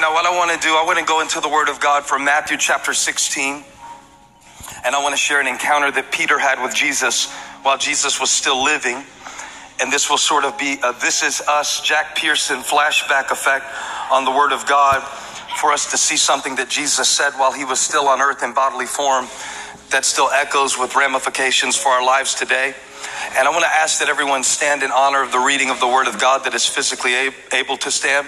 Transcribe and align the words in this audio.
Now, 0.00 0.12
what 0.12 0.26
I 0.26 0.30
want 0.30 0.52
to 0.52 0.58
do, 0.64 0.76
I 0.76 0.84
want 0.86 1.00
to 1.00 1.04
go 1.04 1.20
into 1.22 1.40
the 1.40 1.48
Word 1.48 1.68
of 1.68 1.80
God 1.80 2.06
from 2.06 2.24
Matthew 2.24 2.56
chapter 2.56 2.94
16. 2.94 3.64
And 4.84 4.94
I 4.94 5.02
want 5.02 5.12
to 5.12 5.16
share 5.16 5.40
an 5.40 5.48
encounter 5.48 5.90
that 5.90 6.12
Peter 6.12 6.38
had 6.38 6.62
with 6.62 6.72
Jesus 6.72 7.32
while 7.62 7.76
Jesus 7.76 8.20
was 8.20 8.30
still 8.30 8.62
living. 8.62 9.02
And 9.80 9.92
this 9.92 10.08
will 10.08 10.16
sort 10.16 10.44
of 10.44 10.56
be 10.56 10.78
a 10.84 10.92
This 11.00 11.24
Is 11.24 11.40
Us, 11.48 11.80
Jack 11.80 12.14
Pearson 12.14 12.60
flashback 12.60 13.32
effect 13.32 13.66
on 14.12 14.24
the 14.24 14.30
Word 14.30 14.52
of 14.52 14.66
God 14.66 15.02
for 15.58 15.72
us 15.72 15.90
to 15.90 15.98
see 15.98 16.16
something 16.16 16.54
that 16.56 16.68
Jesus 16.68 17.08
said 17.08 17.32
while 17.32 17.50
he 17.50 17.64
was 17.64 17.80
still 17.80 18.06
on 18.06 18.20
earth 18.20 18.44
in 18.44 18.54
bodily 18.54 18.86
form 18.86 19.26
that 19.90 20.04
still 20.04 20.30
echoes 20.30 20.78
with 20.78 20.94
ramifications 20.94 21.76
for 21.76 21.88
our 21.88 22.06
lives 22.06 22.36
today. 22.36 22.72
And 23.36 23.46
I 23.46 23.50
want 23.50 23.64
to 23.64 23.70
ask 23.70 24.00
that 24.00 24.08
everyone 24.08 24.42
stand 24.42 24.82
in 24.82 24.90
honor 24.90 25.22
of 25.22 25.32
the 25.32 25.38
reading 25.38 25.70
of 25.70 25.80
the 25.80 25.86
Word 25.86 26.08
of 26.08 26.18
God 26.18 26.44
that 26.44 26.54
is 26.54 26.66
physically 26.66 27.14
able 27.52 27.76
to 27.76 27.90
stand. 27.90 28.26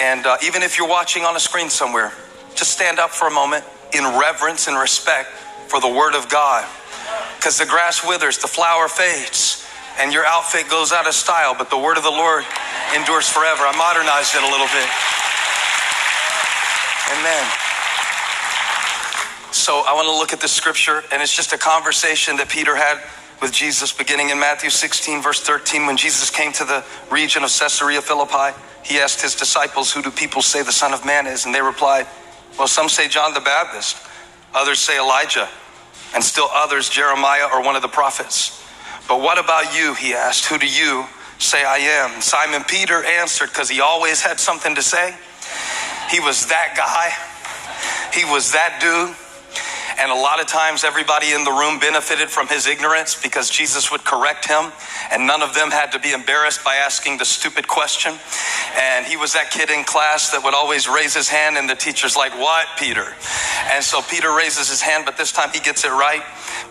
And 0.00 0.26
uh, 0.26 0.36
even 0.44 0.62
if 0.62 0.78
you're 0.78 0.88
watching 0.88 1.24
on 1.24 1.36
a 1.36 1.40
screen 1.40 1.70
somewhere, 1.70 2.12
just 2.54 2.70
stand 2.70 2.98
up 2.98 3.10
for 3.10 3.28
a 3.28 3.30
moment 3.30 3.64
in 3.94 4.04
reverence 4.04 4.68
and 4.68 4.76
respect 4.76 5.30
for 5.68 5.80
the 5.80 5.88
Word 5.88 6.14
of 6.14 6.28
God. 6.28 6.68
Because 7.36 7.58
the 7.58 7.66
grass 7.66 8.06
withers, 8.06 8.38
the 8.38 8.48
flower 8.48 8.88
fades, 8.88 9.64
and 9.98 10.12
your 10.12 10.24
outfit 10.26 10.68
goes 10.68 10.92
out 10.92 11.06
of 11.06 11.14
style, 11.14 11.54
but 11.56 11.70
the 11.70 11.78
Word 11.78 11.96
of 11.96 12.02
the 12.02 12.10
Lord 12.10 12.44
endures 12.94 13.28
forever. 13.28 13.64
I 13.64 13.72
modernized 13.76 14.34
it 14.34 14.42
a 14.42 14.50
little 14.50 14.68
bit. 14.68 14.88
Amen. 17.18 17.44
So 19.52 19.84
I 19.86 19.92
want 19.94 20.08
to 20.08 20.16
look 20.16 20.32
at 20.32 20.40
the 20.40 20.48
scripture, 20.48 21.04
and 21.12 21.22
it's 21.22 21.34
just 21.34 21.52
a 21.52 21.58
conversation 21.58 22.36
that 22.36 22.48
Peter 22.48 22.74
had 22.74 22.98
with 23.42 23.52
Jesus 23.52 23.92
beginning 23.92 24.30
in 24.30 24.38
Matthew 24.38 24.70
16, 24.70 25.20
verse 25.20 25.40
13. 25.40 25.84
When 25.84 25.96
Jesus 25.96 26.30
came 26.30 26.52
to 26.52 26.64
the 26.64 26.84
region 27.10 27.42
of 27.42 27.50
Caesarea 27.50 28.00
Philippi, 28.00 28.56
he 28.84 28.98
asked 28.98 29.20
his 29.20 29.34
disciples, 29.34 29.92
Who 29.92 30.00
do 30.00 30.12
people 30.12 30.42
say 30.42 30.62
the 30.62 30.72
Son 30.72 30.94
of 30.94 31.04
Man 31.04 31.26
is? 31.26 31.44
And 31.44 31.52
they 31.52 31.60
replied, 31.60 32.06
Well, 32.56 32.68
some 32.68 32.88
say 32.88 33.08
John 33.08 33.34
the 33.34 33.40
Baptist, 33.40 33.96
others 34.54 34.78
say 34.78 34.96
Elijah, 34.96 35.48
and 36.14 36.22
still 36.22 36.48
others 36.52 36.88
Jeremiah 36.88 37.48
or 37.52 37.62
one 37.62 37.74
of 37.74 37.82
the 37.82 37.88
prophets. 37.88 38.64
But 39.08 39.20
what 39.20 39.38
about 39.38 39.76
you? 39.76 39.94
He 39.94 40.14
asked, 40.14 40.46
Who 40.46 40.56
do 40.56 40.66
you 40.66 41.04
say 41.38 41.64
I 41.64 41.78
am? 41.78 42.20
Simon 42.20 42.62
Peter 42.62 43.04
answered, 43.04 43.48
because 43.48 43.68
he 43.68 43.80
always 43.80 44.22
had 44.22 44.38
something 44.38 44.76
to 44.76 44.82
say. 44.82 45.16
He 46.10 46.20
was 46.20 46.46
that 46.46 46.74
guy, 46.76 47.10
he 48.16 48.24
was 48.24 48.52
that 48.52 48.78
dude. 48.80 49.16
And 49.98 50.10
a 50.10 50.14
lot 50.14 50.40
of 50.40 50.46
times, 50.46 50.84
everybody 50.84 51.32
in 51.32 51.44
the 51.44 51.50
room 51.50 51.78
benefited 51.78 52.30
from 52.30 52.48
his 52.48 52.66
ignorance 52.66 53.20
because 53.20 53.50
Jesus 53.50 53.90
would 53.90 54.04
correct 54.04 54.46
him, 54.46 54.72
and 55.10 55.26
none 55.26 55.42
of 55.42 55.54
them 55.54 55.70
had 55.70 55.92
to 55.92 55.98
be 55.98 56.12
embarrassed 56.12 56.64
by 56.64 56.76
asking 56.76 57.18
the 57.18 57.24
stupid 57.24 57.68
question. 57.68 58.14
And 58.76 59.06
he 59.06 59.16
was 59.16 59.34
that 59.34 59.50
kid 59.50 59.70
in 59.70 59.84
class 59.84 60.30
that 60.32 60.42
would 60.44 60.54
always 60.54 60.88
raise 60.88 61.14
his 61.14 61.28
hand, 61.28 61.56
and 61.56 61.68
the 61.68 61.74
teacher's 61.74 62.16
like, 62.16 62.32
What, 62.32 62.66
Peter? 62.78 63.14
And 63.72 63.84
so 63.84 64.00
Peter 64.02 64.34
raises 64.34 64.68
his 64.68 64.80
hand, 64.80 65.04
but 65.04 65.16
this 65.16 65.32
time 65.32 65.50
he 65.52 65.60
gets 65.60 65.84
it 65.84 65.90
right 65.90 66.22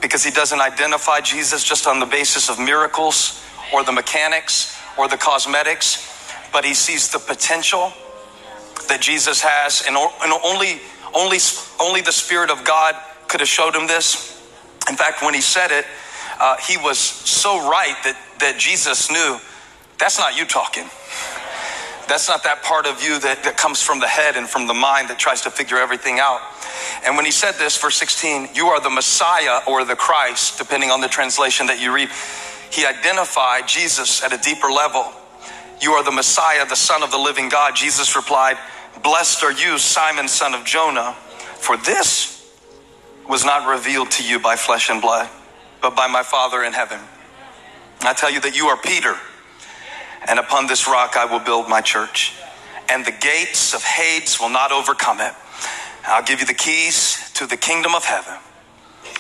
because 0.02 0.24
he 0.24 0.32
doesn't 0.32 0.60
identify 0.60 1.22
Jesus 1.22 1.64
just 1.64 1.88
on 1.88 2.00
the 2.00 2.06
basis 2.06 2.50
of 2.50 2.60
miracles 2.60 3.44
or 3.74 3.84
the 3.84 3.92
mechanics 3.92 4.78
or 4.98 5.08
the 5.08 5.18
cosmetics, 5.18 6.08
but 6.52 6.66
he 6.66 6.74
sees 6.74 7.12
the 7.12 7.20
potential 7.20 7.94
that 8.88 9.00
Jesus 9.02 9.42
has, 9.42 9.84
and 9.88 9.96
only, 9.96 10.82
only, 11.16 11.40
only 11.80 12.02
the 12.02 12.12
Spirit 12.12 12.50
of 12.50 12.64
God 12.66 12.96
could 13.32 13.40
have 13.40 13.50
showed 13.50 13.74
him 13.74 13.88
this. 13.88 14.38
In 14.90 14.98
fact, 14.98 15.24
when 15.24 15.34
he 15.34 15.40
said 15.40 15.72
it, 15.72 15.86
uh, 16.38 16.58
he 16.58 16.76
was 16.76 16.98
so 17.00 17.70
right 17.70 17.96
that, 18.04 18.18
that 18.40 18.60
Jesus 18.60 19.10
knew 19.10 19.40
that's 19.98 20.20
not 20.20 20.38
you 20.38 20.44
talking. 20.44 20.84
That's 22.10 22.28
not 22.28 22.44
that 22.44 22.62
part 22.64 22.86
of 22.86 23.02
you 23.02 23.20
that, 23.22 23.44
that 23.46 23.56
comes 23.56 23.82
from 23.82 24.02
the 24.02 24.08
head 24.08 24.36
and 24.36 24.50
from 24.50 24.68
the 24.68 24.74
mind 24.74 25.08
that 25.10 25.18
tries 25.18 25.42
to 25.42 25.50
figure 25.50 25.78
everything 25.78 26.20
out. 26.20 26.42
And 27.06 27.16
when 27.16 27.24
he 27.24 27.32
said 27.32 27.54
this, 27.54 27.82
verse 27.82 27.96
16, 27.96 28.50
you 28.54 28.68
are 28.68 28.82
the 28.82 28.90
Messiah 28.90 29.60
or 29.66 29.86
the 29.86 29.96
Christ, 29.96 30.58
depending 30.58 30.92
on 30.92 31.00
the 31.00 31.08
translation 31.08 31.68
that 31.68 31.80
you 31.80 31.96
read, 31.96 32.10
he 32.70 32.86
identified 32.86 33.66
Jesus 33.66 34.24
at 34.24 34.34
a 34.34 34.38
deeper 34.38 34.68
level. 34.68 35.06
You 35.80 35.94
are 35.94 36.04
the 36.04 36.12
Messiah, 36.12 36.66
the 36.66 36.76
Son 36.76 37.02
of 37.02 37.12
the 37.12 37.18
living 37.18 37.48
God. 37.48 37.78
Jesus 37.78 38.14
replied, 38.16 38.58
Blessed 39.04 39.42
are 39.44 39.54
you, 39.54 39.78
Simon, 39.78 40.28
son 40.28 40.54
of 40.54 40.66
Jonah, 40.66 41.14
for 41.56 41.78
this 41.78 42.41
was 43.32 43.46
not 43.46 43.66
revealed 43.66 44.12
to 44.12 44.26
you 44.26 44.38
by 44.40 44.58
flesh 44.58 44.90
and 44.90 45.02
blood, 45.02 45.30
but 45.82 45.96
by 45.96 46.06
my 46.06 46.22
Father 46.22 46.64
in 46.64 46.74
heaven. 46.74 47.00
I 48.02 48.14
tell 48.14 48.30
you 48.30 48.42
that 48.42 48.58
you 48.58 48.66
are 48.66 48.76
Peter, 48.76 49.16
and 50.28 50.38
upon 50.38 50.68
this 50.68 50.86
rock 50.86 51.16
I 51.16 51.24
will 51.24 51.40
build 51.40 51.70
my 51.70 51.80
church, 51.80 52.36
and 52.90 53.06
the 53.06 53.14
gates 53.14 53.74
of 53.74 53.86
Hades 53.86 54.38
will 54.42 54.50
not 54.50 54.74
overcome 54.74 55.22
it. 55.22 55.32
I'll 56.04 56.24
give 56.24 56.42
you 56.42 56.46
the 56.46 56.54
keys 56.54 57.32
to 57.36 57.48
the 57.48 57.56
kingdom 57.56 57.96
of 57.96 58.04
heaven. 58.04 58.34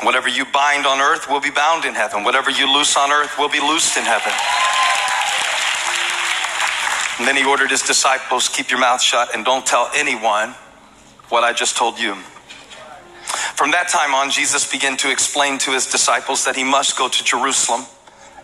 Whatever 0.03 0.27
you 0.27 0.43
bind 0.51 0.85
on 0.85 0.99
earth 0.99 1.29
will 1.29 1.39
be 1.39 1.51
bound 1.51 1.85
in 1.85 1.93
heaven. 1.93 2.25
Whatever 2.25 2.51
you 2.51 2.67
loose 2.67 2.97
on 2.97 3.13
earth 3.13 3.37
will 3.39 3.49
be 3.49 3.61
loosed 3.61 3.95
in 3.95 4.03
heaven. 4.03 4.33
And 7.19 7.25
then 7.25 7.37
he 7.37 7.49
ordered 7.49 7.71
his 7.71 7.81
disciples, 7.81 8.49
keep 8.49 8.71
your 8.71 8.79
mouth 8.79 9.01
shut 9.01 9.33
and 9.33 9.45
don't 9.45 9.65
tell 9.65 9.89
anyone 9.95 10.53
what 11.29 11.45
I 11.45 11.53
just 11.53 11.77
told 11.77 11.97
you. 11.97 12.17
From 13.61 13.69
that 13.73 13.89
time 13.89 14.15
on, 14.15 14.31
Jesus 14.31 14.71
began 14.71 14.97
to 14.97 15.11
explain 15.11 15.59
to 15.59 15.73
his 15.73 15.85
disciples 15.85 16.45
that 16.45 16.55
he 16.55 16.63
must 16.63 16.97
go 16.97 17.07
to 17.07 17.23
Jerusalem 17.23 17.85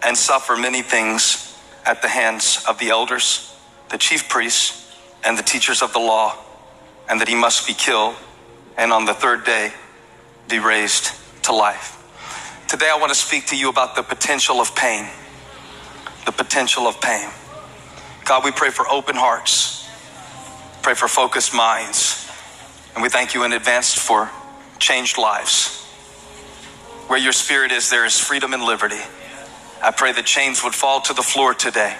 and 0.03 0.15
suffer 0.15 0.55
many 0.55 0.83
things 0.83 1.57
at 1.87 2.03
the 2.03 2.07
hands 2.07 2.63
of 2.69 2.77
the 2.77 2.89
elders, 2.89 3.51
the 3.89 3.97
chief 3.97 4.29
priests, 4.29 4.95
and 5.23 5.35
the 5.35 5.41
teachers 5.41 5.81
of 5.81 5.91
the 5.91 5.97
law, 5.97 6.37
and 7.09 7.19
that 7.19 7.27
he 7.27 7.33
must 7.33 7.65
be 7.65 7.73
killed 7.73 8.13
and 8.77 8.93
on 8.93 9.05
the 9.05 9.13
third 9.15 9.43
day 9.43 9.73
be 10.49 10.59
raised 10.59 11.13
to 11.45 11.51
life. 11.51 11.97
Today, 12.67 12.91
I 12.93 12.99
want 12.99 13.09
to 13.11 13.17
speak 13.17 13.47
to 13.47 13.57
you 13.57 13.69
about 13.69 13.95
the 13.95 14.03
potential 14.03 14.61
of 14.61 14.75
pain. 14.75 15.07
The 16.27 16.31
potential 16.31 16.85
of 16.85 17.01
pain. 17.01 17.27
God, 18.23 18.45
we 18.45 18.51
pray 18.51 18.69
for 18.69 18.87
open 18.87 19.15
hearts, 19.15 19.89
pray 20.83 20.93
for 20.93 21.07
focused 21.07 21.55
minds, 21.55 22.29
and 22.93 23.01
we 23.01 23.09
thank 23.09 23.33
you 23.33 23.45
in 23.45 23.53
advance 23.53 23.95
for 23.95 24.29
changed 24.79 25.17
lives. 25.17 25.83
Where 27.07 27.19
your 27.19 27.31
spirit 27.31 27.71
is, 27.71 27.89
there 27.89 28.05
is 28.05 28.19
freedom 28.19 28.53
and 28.53 28.63
liberty. 28.63 29.01
I 29.81 29.91
pray 29.91 30.11
the 30.11 30.23
chains 30.23 30.63
would 30.63 30.75
fall 30.75 31.01
to 31.01 31.13
the 31.13 31.21
floor 31.21 31.53
today. 31.53 31.95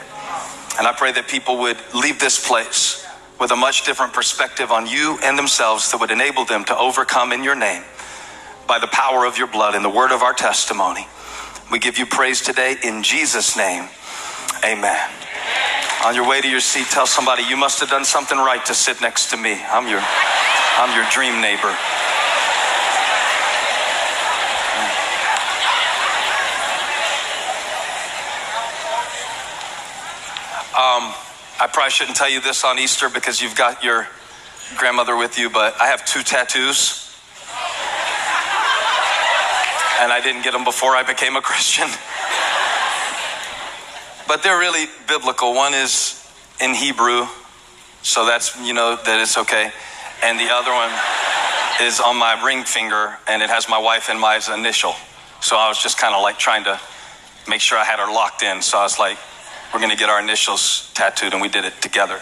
And 0.78 0.86
I 0.86 0.94
pray 0.96 1.12
that 1.14 1.28
people 1.28 1.60
would 1.60 1.78
leave 1.94 2.20
this 2.20 2.46
place 2.46 3.06
with 3.40 3.52
a 3.52 3.56
much 3.56 3.86
different 3.86 4.14
perspective 4.14 4.72
on 4.72 4.88
you 4.88 5.18
and 5.24 5.38
themselves 5.38 5.92
that 5.92 6.00
would 6.00 6.12
enable 6.12 6.46
them 6.46 6.66
to 6.66 6.78
overcome 6.78 7.32
in 7.32 7.44
your 7.44 7.56
name 7.56 7.84
by 8.68 8.80
the 8.80 8.88
power 8.88 9.26
of 9.26 9.38
your 9.38 9.48
blood 9.48 9.76
and 9.76 9.86
the 9.86 9.90
word 9.90 10.12
of 10.12 10.22
our 10.22 10.34
testimony. 10.34 11.08
We 11.72 11.80
give 11.80 11.98
you 11.98 12.06
praise 12.06 12.42
today 12.42 12.76
in 12.84 13.04
Jesus' 13.04 13.56
name. 13.56 13.88
Amen. 14.64 15.10
On 16.06 16.16
your 16.16 16.28
way 16.28 16.42
to 16.42 16.48
your 16.48 16.60
seat, 16.60 16.88
tell 16.88 17.08
somebody 17.08 17.44
you 17.44 17.58
must 17.58 17.80
have 17.80 17.90
done 17.90 18.06
something 18.06 18.38
right 18.38 18.64
to 18.66 18.74
sit 18.74 19.02
next 19.02 19.32
to 19.32 19.38
me. 19.38 19.60
I'm 19.70 19.88
your 19.88 20.02
I'm 20.80 20.96
your 20.96 21.10
dream 21.10 21.42
neighbor. 21.42 21.74
Um, 30.78 31.12
I 31.60 31.66
probably 31.66 31.90
shouldn't 31.90 32.16
tell 32.16 32.30
you 32.30 32.40
this 32.40 32.64
on 32.64 32.78
Easter 32.78 33.10
because 33.10 33.42
you've 33.42 33.56
got 33.56 33.84
your 33.84 34.08
grandmother 34.78 35.18
with 35.18 35.40
you, 35.40 35.50
but 35.50 35.80
I 35.82 35.88
have 35.88 36.06
two 36.06 36.22
tattoos. 36.22 37.04
And 40.00 40.14
I 40.14 40.20
didn't 40.22 40.44
get 40.44 40.54
them 40.54 40.64
before 40.64 40.96
I 40.96 41.02
became 41.02 41.36
a 41.36 41.42
Christian. 41.50 41.88
but 44.28 44.44
they're 44.44 44.60
really 44.60 44.86
biblical. 45.08 45.56
One 45.56 45.74
is 45.74 46.24
in 46.62 46.76
Hebrew, 46.76 47.26
so 48.04 48.28
that's, 48.28 48.56
you 48.62 48.74
know, 48.74 48.96
that 48.96 49.20
it's 49.20 49.40
okay. 49.40 49.72
And 50.24 50.40
the 50.40 50.50
other 50.52 50.72
one 50.72 50.92
is 51.82 52.00
on 52.00 52.18
my 52.18 52.40
ring 52.46 52.66
finger, 52.66 53.18
and 53.28 53.42
it 53.42 53.50
has 53.50 53.68
my 53.68 53.80
wife 53.80 54.10
and 54.12 54.20
my 54.20 54.40
initial. 54.54 54.94
So 55.42 55.58
I 55.58 55.70
was 55.70 55.82
just 55.82 55.98
kind 55.98 56.14
of 56.14 56.22
like 56.22 56.38
trying 56.38 56.66
to 56.66 56.80
make 57.50 57.62
sure 57.62 57.80
I 57.80 57.84
had 57.84 57.98
her 57.98 58.12
locked 58.14 58.44
in. 58.44 58.62
So 58.62 58.78
I 58.78 58.84
was 58.84 59.00
like, 59.00 59.18
we're 59.74 59.80
going 59.80 59.92
to 59.92 59.98
get 59.98 60.10
our 60.10 60.20
initials 60.22 60.92
tattooed, 60.94 61.34
and 61.34 61.42
we 61.42 61.50
did 61.50 61.66
it 61.66 61.82
together. 61.82 62.20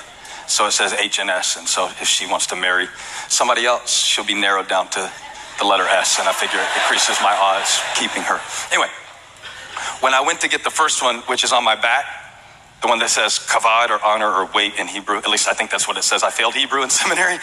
So 0.48 0.68
it 0.68 0.72
says 0.72 0.94
H 0.94 1.20
and 1.20 1.30
S. 1.30 1.58
And 1.58 1.68
so 1.68 1.86
if 2.02 2.08
she 2.08 2.28
wants 2.28 2.48
to 2.48 2.56
marry 2.56 2.88
somebody 3.28 3.66
else, 3.66 3.92
she'll 3.92 4.26
be 4.26 4.36
narrowed 4.36 4.68
down 4.68 4.90
to 4.90 5.12
the 5.60 5.66
letter 5.66 5.84
S. 5.84 6.20
And 6.20 6.28
I 6.28 6.34
figure 6.34 6.60
it 6.60 6.68
increases 6.82 7.18
my 7.22 7.36
odds 7.36 7.82
keeping 7.96 8.24
her. 8.24 8.40
Anyway, 8.72 8.90
when 10.02 10.14
I 10.14 10.22
went 10.22 10.42
to 10.42 10.50
get 10.50 10.64
the 10.64 10.70
first 10.70 11.02
one, 11.02 11.18
which 11.28 11.44
is 11.44 11.52
on 11.52 11.64
my 11.64 11.76
back, 11.76 12.06
the 12.82 12.88
one 12.88 13.00
that 13.00 13.10
says 13.10 13.40
kavod 13.40 13.90
or 13.90 14.04
honor 14.06 14.30
or 14.30 14.46
weight 14.54 14.74
in 14.78 14.88
Hebrew, 14.88 15.18
at 15.18 15.28
least 15.28 15.48
I 15.48 15.54
think 15.54 15.72
that's 15.72 15.88
what 15.88 15.98
it 15.98 16.04
says. 16.04 16.24
I 16.24 16.30
failed 16.30 16.54
Hebrew 16.54 16.84
in 16.84 16.90
seminary, 17.02 17.38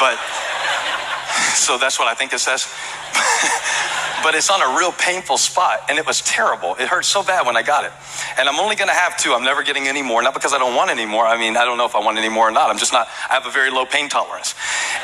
but 0.00 0.16
so 1.54 1.76
that's 1.76 1.98
what 1.98 2.08
I 2.08 2.14
think 2.14 2.32
it 2.32 2.38
says. 2.38 2.66
but 4.26 4.34
it's 4.34 4.50
on 4.50 4.60
a 4.60 4.76
real 4.76 4.90
painful 4.90 5.38
spot, 5.38 5.82
and 5.88 5.98
it 5.98 6.04
was 6.04 6.20
terrible. 6.20 6.74
It 6.80 6.88
hurt 6.88 7.04
so 7.04 7.22
bad 7.22 7.46
when 7.46 7.56
I 7.56 7.62
got 7.62 7.84
it. 7.84 7.92
And 8.36 8.48
I'm 8.48 8.58
only 8.58 8.74
going 8.74 8.88
to 8.88 8.94
have 8.94 9.16
two. 9.16 9.32
I'm 9.32 9.44
never 9.44 9.62
getting 9.62 9.86
any 9.86 10.02
more. 10.02 10.20
Not 10.20 10.34
because 10.34 10.52
I 10.52 10.58
don't 10.58 10.74
want 10.74 10.90
any 10.90 11.06
more. 11.06 11.24
I 11.24 11.38
mean, 11.38 11.56
I 11.56 11.64
don't 11.64 11.78
know 11.78 11.86
if 11.86 11.94
I 11.94 12.00
want 12.00 12.18
any 12.18 12.28
more 12.28 12.48
or 12.48 12.50
not. 12.50 12.68
I'm 12.68 12.76
just 12.76 12.92
not. 12.92 13.06
I 13.30 13.34
have 13.34 13.46
a 13.46 13.52
very 13.52 13.70
low 13.70 13.86
pain 13.86 14.08
tolerance. 14.08 14.56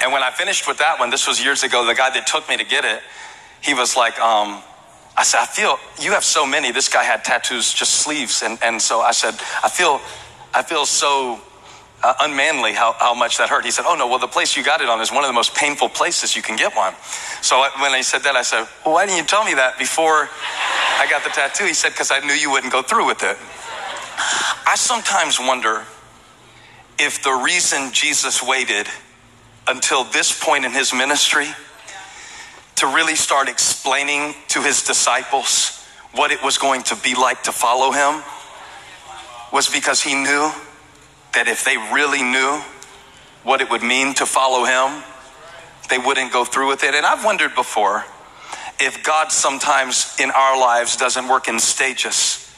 And 0.02 0.12
when 0.12 0.24
I 0.24 0.32
finished 0.32 0.66
with 0.66 0.78
that 0.78 0.98
one, 0.98 1.10
this 1.10 1.28
was 1.28 1.40
years 1.40 1.62
ago. 1.62 1.86
The 1.86 1.94
guy 1.94 2.10
that 2.10 2.26
took 2.26 2.48
me 2.48 2.56
to 2.56 2.64
get 2.64 2.84
it, 2.84 3.00
he 3.60 3.74
was 3.74 3.96
like, 3.96 4.18
um, 4.18 4.60
I 5.16 5.22
said, 5.22 5.38
I 5.38 5.46
feel 5.46 5.78
you 6.00 6.10
have 6.10 6.24
so 6.24 6.44
many. 6.44 6.72
This 6.72 6.88
guy 6.88 7.04
had 7.04 7.22
tattoos, 7.22 7.72
just 7.72 7.92
sleeves, 8.02 8.42
and 8.42 8.58
and 8.60 8.82
so 8.82 9.02
I 9.02 9.12
said, 9.12 9.34
I 9.62 9.68
feel, 9.68 10.00
I 10.52 10.64
feel 10.64 10.84
so 10.84 11.40
uh, 12.02 12.14
unmanly 12.20 12.72
how, 12.72 12.94
how 12.98 13.14
much 13.14 13.38
that 13.38 13.48
hurt. 13.48 13.64
He 13.64 13.70
said, 13.70 13.84
Oh, 13.86 13.94
no, 13.94 14.08
well, 14.08 14.18
the 14.18 14.28
place 14.28 14.56
you 14.56 14.64
got 14.64 14.80
it 14.80 14.88
on 14.88 15.00
is 15.00 15.12
one 15.12 15.24
of 15.24 15.28
the 15.28 15.34
most 15.34 15.54
painful 15.54 15.88
places 15.88 16.34
you 16.34 16.42
can 16.42 16.56
get 16.56 16.74
one. 16.74 16.94
So 17.42 17.56
I, 17.56 17.70
when 17.80 17.94
he 17.94 18.02
said 18.02 18.22
that, 18.22 18.36
I 18.36 18.42
said, 18.42 18.66
Well, 18.84 18.94
why 18.94 19.06
didn't 19.06 19.18
you 19.18 19.24
tell 19.24 19.44
me 19.44 19.54
that 19.54 19.78
before 19.78 20.28
I 20.98 21.06
got 21.08 21.24
the 21.24 21.30
tattoo? 21.30 21.64
He 21.64 21.74
said, 21.74 21.90
Because 21.90 22.10
I 22.10 22.20
knew 22.20 22.34
you 22.34 22.50
wouldn't 22.50 22.72
go 22.72 22.82
through 22.82 23.06
with 23.06 23.22
it. 23.22 23.36
I 24.66 24.74
sometimes 24.76 25.38
wonder 25.38 25.84
if 26.98 27.22
the 27.22 27.32
reason 27.32 27.92
Jesus 27.92 28.42
waited 28.42 28.86
until 29.68 30.04
this 30.04 30.38
point 30.38 30.64
in 30.64 30.72
his 30.72 30.92
ministry 30.92 31.46
to 32.76 32.86
really 32.86 33.14
start 33.14 33.48
explaining 33.48 34.34
to 34.48 34.60
his 34.60 34.82
disciples 34.82 35.86
what 36.14 36.30
it 36.30 36.42
was 36.42 36.58
going 36.58 36.82
to 36.82 36.96
be 36.96 37.14
like 37.14 37.44
to 37.44 37.52
follow 37.52 37.92
him 37.92 38.22
was 39.52 39.68
because 39.68 40.02
he 40.02 40.14
knew 40.14 40.50
that 41.34 41.48
if 41.48 41.64
they 41.64 41.76
really 41.76 42.22
knew 42.22 42.60
what 43.42 43.60
it 43.60 43.70
would 43.70 43.82
mean 43.82 44.14
to 44.14 44.26
follow 44.26 44.64
him, 44.64 45.02
they 45.88 45.98
wouldn't 45.98 46.32
go 46.32 46.44
through 46.44 46.68
with 46.68 46.84
it. 46.84 46.94
And 46.94 47.04
I've 47.04 47.24
wondered 47.24 47.54
before 47.54 48.04
if 48.80 49.02
God 49.02 49.30
sometimes 49.30 50.16
in 50.20 50.30
our 50.30 50.58
lives 50.58 50.96
doesn't 50.96 51.28
work 51.28 51.48
in 51.48 51.58
stages, 51.58 52.50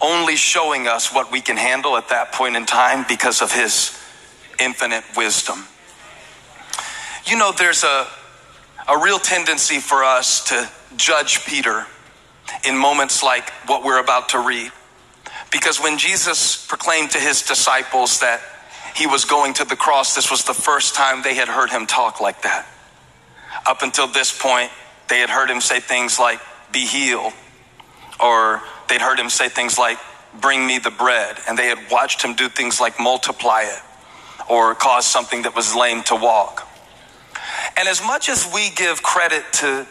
only 0.00 0.36
showing 0.36 0.86
us 0.86 1.12
what 1.12 1.32
we 1.32 1.40
can 1.40 1.56
handle 1.56 1.96
at 1.96 2.08
that 2.10 2.32
point 2.32 2.56
in 2.56 2.66
time 2.66 3.04
because 3.08 3.42
of 3.42 3.52
his 3.52 3.98
infinite 4.58 5.04
wisdom. 5.16 5.66
You 7.26 7.36
know, 7.36 7.52
there's 7.52 7.84
a, 7.84 8.06
a 8.88 9.02
real 9.02 9.18
tendency 9.18 9.78
for 9.78 10.04
us 10.04 10.44
to 10.44 10.68
judge 10.96 11.44
Peter 11.44 11.86
in 12.66 12.76
moments 12.76 13.22
like 13.22 13.50
what 13.66 13.84
we're 13.84 14.00
about 14.00 14.30
to 14.30 14.38
read. 14.38 14.72
Because 15.50 15.80
when 15.80 15.98
Jesus 15.98 16.66
proclaimed 16.66 17.10
to 17.12 17.18
his 17.18 17.42
disciples 17.42 18.20
that 18.20 18.40
he 18.94 19.06
was 19.06 19.24
going 19.24 19.54
to 19.54 19.64
the 19.64 19.76
cross, 19.76 20.14
this 20.14 20.30
was 20.30 20.44
the 20.44 20.54
first 20.54 20.94
time 20.94 21.22
they 21.22 21.34
had 21.34 21.48
heard 21.48 21.70
him 21.70 21.86
talk 21.86 22.20
like 22.20 22.42
that. 22.42 22.66
Up 23.66 23.82
until 23.82 24.06
this 24.06 24.36
point, 24.36 24.70
they 25.08 25.20
had 25.20 25.30
heard 25.30 25.50
him 25.50 25.60
say 25.60 25.80
things 25.80 26.18
like, 26.18 26.40
be 26.72 26.84
healed, 26.84 27.32
or 28.20 28.62
they'd 28.88 29.00
heard 29.00 29.18
him 29.18 29.30
say 29.30 29.48
things 29.48 29.78
like, 29.78 29.98
bring 30.40 30.66
me 30.66 30.78
the 30.78 30.90
bread, 30.90 31.36
and 31.48 31.58
they 31.58 31.68
had 31.68 31.78
watched 31.90 32.22
him 32.22 32.34
do 32.34 32.48
things 32.48 32.80
like 32.80 33.00
multiply 33.00 33.62
it, 33.62 33.80
or 34.50 34.74
cause 34.74 35.06
something 35.06 35.42
that 35.42 35.54
was 35.56 35.74
lame 35.74 36.02
to 36.04 36.14
walk. 36.14 36.68
And 37.76 37.88
as 37.88 38.02
much 38.02 38.28
as 38.28 38.48
we 38.52 38.70
give 38.70 39.02
credit 39.02 39.44
to 39.54 39.86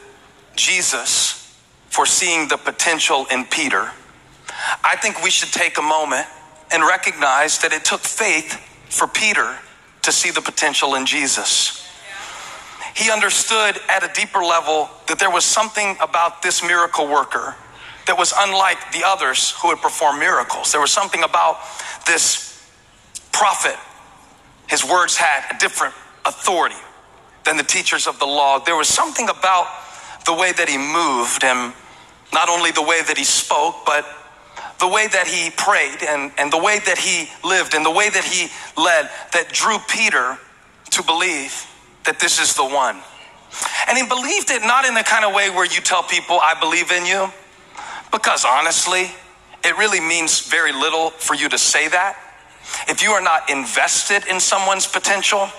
Jesus 0.55 1.55
for 1.89 2.05
seeing 2.05 2.47
the 2.47 2.57
potential 2.57 3.25
in 3.31 3.45
Peter, 3.45 3.91
I 4.83 4.95
think 4.95 5.23
we 5.23 5.29
should 5.29 5.51
take 5.51 5.77
a 5.77 5.81
moment 5.81 6.25
and 6.71 6.83
recognize 6.83 7.59
that 7.59 7.71
it 7.71 7.85
took 7.85 8.01
faith 8.01 8.53
for 8.89 9.07
Peter 9.07 9.57
to 10.03 10.11
see 10.11 10.31
the 10.31 10.41
potential 10.41 10.95
in 10.95 11.05
Jesus. 11.05 11.87
He 12.95 13.11
understood 13.11 13.79
at 13.89 14.03
a 14.03 14.11
deeper 14.13 14.39
level 14.39 14.89
that 15.07 15.19
there 15.19 15.29
was 15.29 15.45
something 15.45 15.97
about 16.01 16.41
this 16.41 16.63
miracle 16.63 17.07
worker 17.07 17.55
that 18.07 18.17
was 18.17 18.33
unlike 18.35 18.91
the 18.91 19.03
others 19.05 19.51
who 19.61 19.69
had 19.69 19.79
performed 19.79 20.19
miracles. 20.19 20.71
There 20.71 20.81
was 20.81 20.91
something 20.91 21.23
about 21.23 21.59
this 22.07 22.65
prophet. 23.31 23.75
His 24.67 24.83
words 24.83 25.15
had 25.15 25.55
a 25.55 25.59
different 25.59 25.93
authority 26.25 26.75
than 27.45 27.57
the 27.57 27.63
teachers 27.63 28.07
of 28.07 28.17
the 28.19 28.25
law. 28.25 28.59
There 28.59 28.75
was 28.75 28.87
something 28.87 29.29
about 29.29 29.67
the 30.25 30.33
way 30.33 30.51
that 30.51 30.67
he 30.67 30.77
moved 30.77 31.43
and 31.43 31.73
not 32.33 32.49
only 32.49 32.71
the 32.71 32.81
way 32.81 33.01
that 33.07 33.17
he 33.17 33.23
spoke, 33.23 33.85
but 33.85 34.05
the 34.79 34.87
way 34.87 35.07
that 35.07 35.27
he 35.27 35.49
prayed 35.51 36.03
and, 36.07 36.31
and 36.37 36.51
the 36.51 36.57
way 36.57 36.79
that 36.85 36.97
he 36.97 37.29
lived 37.47 37.73
and 37.73 37.85
the 37.85 37.91
way 37.91 38.09
that 38.09 38.23
he 38.23 38.47
led 38.79 39.09
that 39.33 39.49
drew 39.51 39.77
Peter 39.87 40.37
to 40.91 41.03
believe 41.03 41.65
that 42.05 42.19
this 42.19 42.39
is 42.39 42.53
the 42.53 42.65
one. 42.65 42.97
And 43.87 43.97
he 43.97 44.05
believed 44.05 44.51
it 44.51 44.61
not 44.61 44.85
in 44.85 44.93
the 44.93 45.03
kind 45.03 45.25
of 45.25 45.33
way 45.33 45.49
where 45.49 45.65
you 45.65 45.81
tell 45.81 46.03
people, 46.03 46.39
I 46.41 46.59
believe 46.59 46.91
in 46.91 47.05
you, 47.05 47.29
because 48.11 48.45
honestly, 48.45 49.11
it 49.63 49.77
really 49.77 49.99
means 49.99 50.47
very 50.47 50.71
little 50.71 51.09
for 51.09 51.33
you 51.33 51.49
to 51.49 51.57
say 51.57 51.87
that. 51.87 52.17
If 52.87 53.01
you 53.01 53.11
are 53.11 53.21
not 53.21 53.49
invested 53.49 54.27
in 54.27 54.39
someone's 54.39 54.85
potential, 54.85 55.49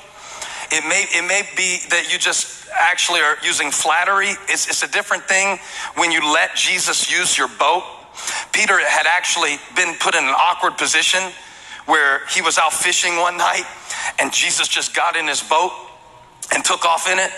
it 0.70 0.86
may, 0.86 1.06
it 1.10 1.26
may 1.26 1.42
be 1.56 1.78
that 1.90 2.12
you 2.12 2.18
just 2.18 2.68
actually 2.78 3.20
are 3.20 3.36
using 3.42 3.70
flattery. 3.70 4.30
It's, 4.48 4.68
it's 4.68 4.82
a 4.82 4.88
different 4.88 5.24
thing 5.24 5.58
when 5.96 6.12
you 6.12 6.20
let 6.32 6.54
Jesus 6.54 7.10
use 7.10 7.36
your 7.36 7.48
boat 7.48 7.84
Peter 8.52 8.78
had 8.78 9.06
actually 9.06 9.56
been 9.76 9.94
put 9.96 10.14
in 10.14 10.24
an 10.24 10.34
awkward 10.36 10.76
position 10.76 11.22
where 11.86 12.26
he 12.26 12.42
was 12.42 12.58
out 12.58 12.72
fishing 12.72 13.16
one 13.16 13.36
night 13.36 13.64
and 14.18 14.32
Jesus 14.32 14.68
just 14.68 14.94
got 14.94 15.16
in 15.16 15.26
his 15.26 15.42
boat 15.42 15.72
and 16.54 16.64
took 16.64 16.84
off 16.84 17.08
in 17.08 17.18
it. 17.18 17.30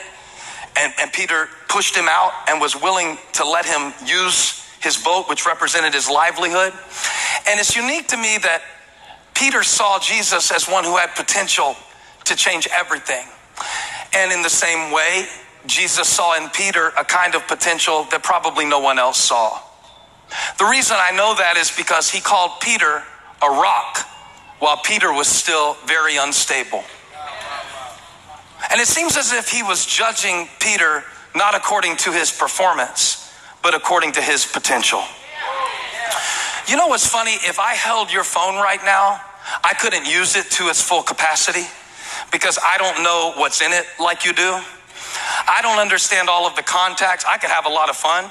And, 0.76 0.92
and 1.00 1.12
Peter 1.12 1.48
pushed 1.68 1.96
him 1.96 2.06
out 2.08 2.32
and 2.48 2.60
was 2.60 2.74
willing 2.74 3.18
to 3.34 3.44
let 3.44 3.64
him 3.66 3.92
use 4.06 4.66
his 4.80 4.96
boat, 4.96 5.28
which 5.28 5.46
represented 5.46 5.94
his 5.94 6.08
livelihood. 6.08 6.72
And 7.46 7.60
it's 7.60 7.76
unique 7.76 8.08
to 8.08 8.16
me 8.16 8.38
that 8.42 8.62
Peter 9.34 9.62
saw 9.62 9.98
Jesus 9.98 10.50
as 10.50 10.68
one 10.68 10.84
who 10.84 10.96
had 10.96 11.14
potential 11.14 11.76
to 12.24 12.36
change 12.36 12.68
everything. 12.72 13.26
And 14.14 14.32
in 14.32 14.42
the 14.42 14.50
same 14.50 14.92
way, 14.92 15.26
Jesus 15.66 16.08
saw 16.08 16.36
in 16.36 16.48
Peter 16.50 16.88
a 16.98 17.04
kind 17.04 17.34
of 17.34 17.46
potential 17.46 18.06
that 18.10 18.22
probably 18.22 18.64
no 18.64 18.80
one 18.80 18.98
else 18.98 19.18
saw. 19.18 19.60
The 20.58 20.64
reason 20.64 20.96
I 20.98 21.12
know 21.12 21.34
that 21.36 21.56
is 21.56 21.70
because 21.70 22.10
he 22.10 22.20
called 22.20 22.60
Peter 22.60 23.02
a 23.42 23.48
rock 23.48 24.06
while 24.58 24.76
Peter 24.76 25.12
was 25.12 25.26
still 25.26 25.74
very 25.86 26.16
unstable. 26.16 26.84
And 28.70 28.80
it 28.80 28.86
seems 28.86 29.16
as 29.16 29.32
if 29.32 29.48
he 29.48 29.62
was 29.62 29.86
judging 29.86 30.48
Peter 30.60 31.02
not 31.34 31.54
according 31.54 31.96
to 31.96 32.12
his 32.12 32.30
performance, 32.30 33.32
but 33.62 33.74
according 33.74 34.12
to 34.12 34.22
his 34.22 34.44
potential. 34.44 35.02
You 36.68 36.76
know 36.76 36.86
what's 36.86 37.06
funny? 37.06 37.32
If 37.32 37.58
I 37.58 37.74
held 37.74 38.12
your 38.12 38.24
phone 38.24 38.56
right 38.56 38.80
now, 38.84 39.20
I 39.64 39.74
couldn't 39.74 40.06
use 40.06 40.36
it 40.36 40.50
to 40.52 40.68
its 40.68 40.82
full 40.82 41.02
capacity 41.02 41.66
because 42.30 42.58
I 42.64 42.78
don't 42.78 43.02
know 43.02 43.32
what's 43.36 43.60
in 43.62 43.72
it 43.72 43.86
like 43.98 44.24
you 44.24 44.32
do. 44.32 44.60
I 45.48 45.60
don't 45.62 45.78
understand 45.78 46.28
all 46.28 46.46
of 46.46 46.54
the 46.54 46.62
contacts. 46.62 47.24
I 47.24 47.38
could 47.38 47.50
have 47.50 47.66
a 47.66 47.70
lot 47.70 47.88
of 47.88 47.96
fun. 47.96 48.30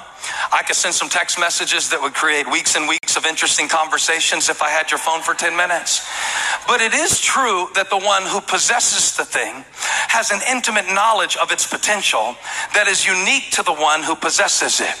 I 0.52 0.62
could 0.62 0.76
send 0.76 0.94
some 0.94 1.08
text 1.08 1.38
messages 1.38 1.90
that 1.90 2.00
would 2.00 2.14
create 2.14 2.50
weeks 2.50 2.76
and 2.76 2.88
weeks 2.88 3.16
of 3.16 3.26
interesting 3.26 3.68
conversations 3.68 4.48
if 4.48 4.62
I 4.62 4.68
had 4.68 4.90
your 4.90 4.98
phone 4.98 5.22
for 5.22 5.34
10 5.34 5.56
minutes. 5.56 6.06
But 6.66 6.80
it 6.80 6.94
is 6.94 7.20
true 7.20 7.68
that 7.74 7.90
the 7.90 7.98
one 7.98 8.22
who 8.24 8.40
possesses 8.40 9.16
the 9.16 9.24
thing 9.24 9.64
has 10.10 10.30
an 10.30 10.40
intimate 10.50 10.86
knowledge 10.92 11.36
of 11.36 11.52
its 11.52 11.66
potential 11.66 12.34
that 12.74 12.88
is 12.88 13.06
unique 13.06 13.50
to 13.52 13.62
the 13.62 13.74
one 13.74 14.02
who 14.02 14.14
possesses 14.16 14.80
it. 14.80 14.96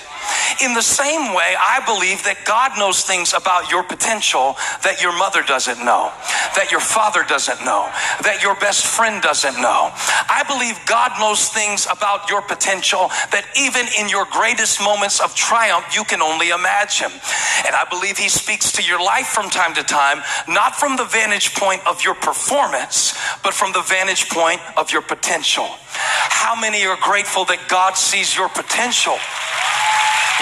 In 0.62 0.74
the 0.74 0.82
same 0.82 1.32
way, 1.34 1.56
I 1.56 1.80
believe 1.86 2.22
that 2.24 2.44
God 2.44 2.76
knows 2.78 3.02
things 3.02 3.32
about 3.32 3.70
your 3.70 3.82
potential 3.82 4.54
that 4.84 5.00
your 5.00 5.16
mother 5.16 5.42
doesn't 5.42 5.80
know, 5.80 6.12
that 6.54 6.68
your 6.70 6.80
father 6.80 7.24
doesn't 7.24 7.64
know, 7.64 7.88
that 8.22 8.42
your 8.42 8.54
best 8.60 8.86
friend 8.86 9.22
doesn't 9.22 9.56
know. 9.56 9.90
I 10.28 10.44
believe 10.46 10.76
God 10.86 11.12
knows 11.18 11.48
things 11.48 11.88
about 11.90 12.28
your 12.28 12.42
potential 12.42 13.08
that 13.32 13.48
even 13.56 13.86
in 13.98 14.08
your 14.08 14.26
greatest 14.30 14.82
moments 14.82 15.09
of 15.18 15.34
triumph, 15.34 15.86
you 15.94 16.04
can 16.04 16.22
only 16.22 16.50
imagine. 16.50 17.10
And 17.10 17.74
I 17.74 17.84
believe 17.90 18.18
He 18.18 18.28
speaks 18.28 18.70
to 18.72 18.82
your 18.82 19.02
life 19.02 19.26
from 19.26 19.50
time 19.50 19.74
to 19.74 19.82
time, 19.82 20.22
not 20.46 20.76
from 20.76 20.96
the 20.96 21.04
vantage 21.04 21.56
point 21.56 21.84
of 21.88 22.04
your 22.04 22.14
performance, 22.14 23.18
but 23.42 23.52
from 23.52 23.72
the 23.72 23.82
vantage 23.82 24.28
point 24.28 24.60
of 24.76 24.92
your 24.92 25.02
potential. 25.02 25.66
How 25.90 26.54
many 26.54 26.86
are 26.86 26.98
grateful 27.02 27.44
that 27.46 27.66
God 27.68 27.96
sees 27.96 28.36
your 28.36 28.48
potential? 28.48 29.18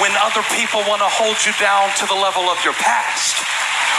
when 0.01 0.15
other 0.23 0.43
people 0.55 0.81
want 0.87 1.03
to 1.03 1.11
hold 1.11 1.35
you 1.43 1.53
down 1.59 1.91
to 1.99 2.07
the 2.07 2.15
level 2.15 2.47
of 2.47 2.59
your 2.63 2.75
past, 2.75 3.35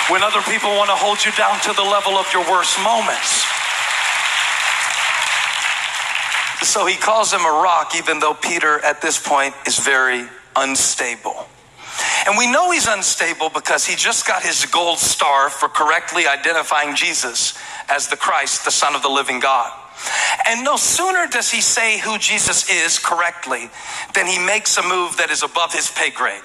when 0.10 0.24
other 0.24 0.42
people 0.48 0.72
want 0.80 0.90
to 0.90 0.96
hold 0.96 1.20
you 1.24 1.32
down 1.36 1.60
to 1.60 1.74
the 1.76 1.84
level 1.84 2.16
of 2.16 2.26
your 2.32 2.44
worst 2.50 2.80
moments. 2.80 3.44
So 6.64 6.86
he 6.86 6.96
calls 6.96 7.34
him 7.34 7.42
a 7.42 7.52
rock, 7.64 7.96
even 7.96 8.20
though 8.20 8.34
Peter 8.34 8.80
at 8.84 9.02
this 9.02 9.20
point 9.20 9.54
is 9.68 9.80
very 9.80 10.28
unstable. 10.60 11.48
And 12.28 12.38
we 12.38 12.50
know 12.52 12.72
he's 12.72 12.88
unstable 12.88 13.50
because 13.50 13.86
he 13.86 13.96
just 13.96 14.28
got 14.28 14.44
his 14.44 14.66
gold 14.66 15.00
star 15.00 15.50
for 15.50 15.68
correctly 15.68 16.28
identifying 16.28 16.96
Jesus 16.96 17.58
as 17.90 18.08
the 18.08 18.16
Christ, 18.16 18.66
the 18.66 18.72
Son 18.72 18.96
of 18.96 19.02
the 19.02 19.10
living 19.10 19.40
God. 19.40 19.74
And 20.46 20.64
no 20.64 20.78
sooner 20.78 21.28
does 21.28 21.52
he 21.52 21.62
say 21.62 22.00
who 22.00 22.18
Jesus 22.18 22.70
is 22.70 22.98
correctly 23.00 23.70
than 24.14 24.28
he 24.28 24.40
makes 24.40 24.78
a 24.78 24.84
move 24.84 25.18
that 25.18 25.30
is 25.30 25.44
above 25.44 25.74
his 25.74 25.92
pay 25.92 26.10
grade. 26.10 26.42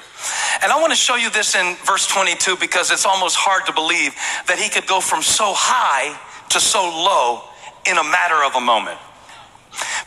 And 0.62 0.72
I 0.72 0.80
want 0.80 0.92
to 0.92 0.98
show 0.98 1.16
you 1.16 1.30
this 1.30 1.54
in 1.54 1.76
verse 1.84 2.06
22 2.08 2.56
because 2.56 2.90
it's 2.90 3.06
almost 3.06 3.36
hard 3.36 3.66
to 3.66 3.72
believe 3.72 4.14
that 4.48 4.58
he 4.58 4.68
could 4.68 4.86
go 4.86 5.00
from 5.00 5.22
so 5.22 5.52
high 5.54 6.18
to 6.50 6.60
so 6.60 6.82
low 6.82 7.42
in 7.86 7.98
a 7.98 8.04
matter 8.04 8.42
of 8.44 8.56
a 8.56 8.60
moment. 8.60 8.98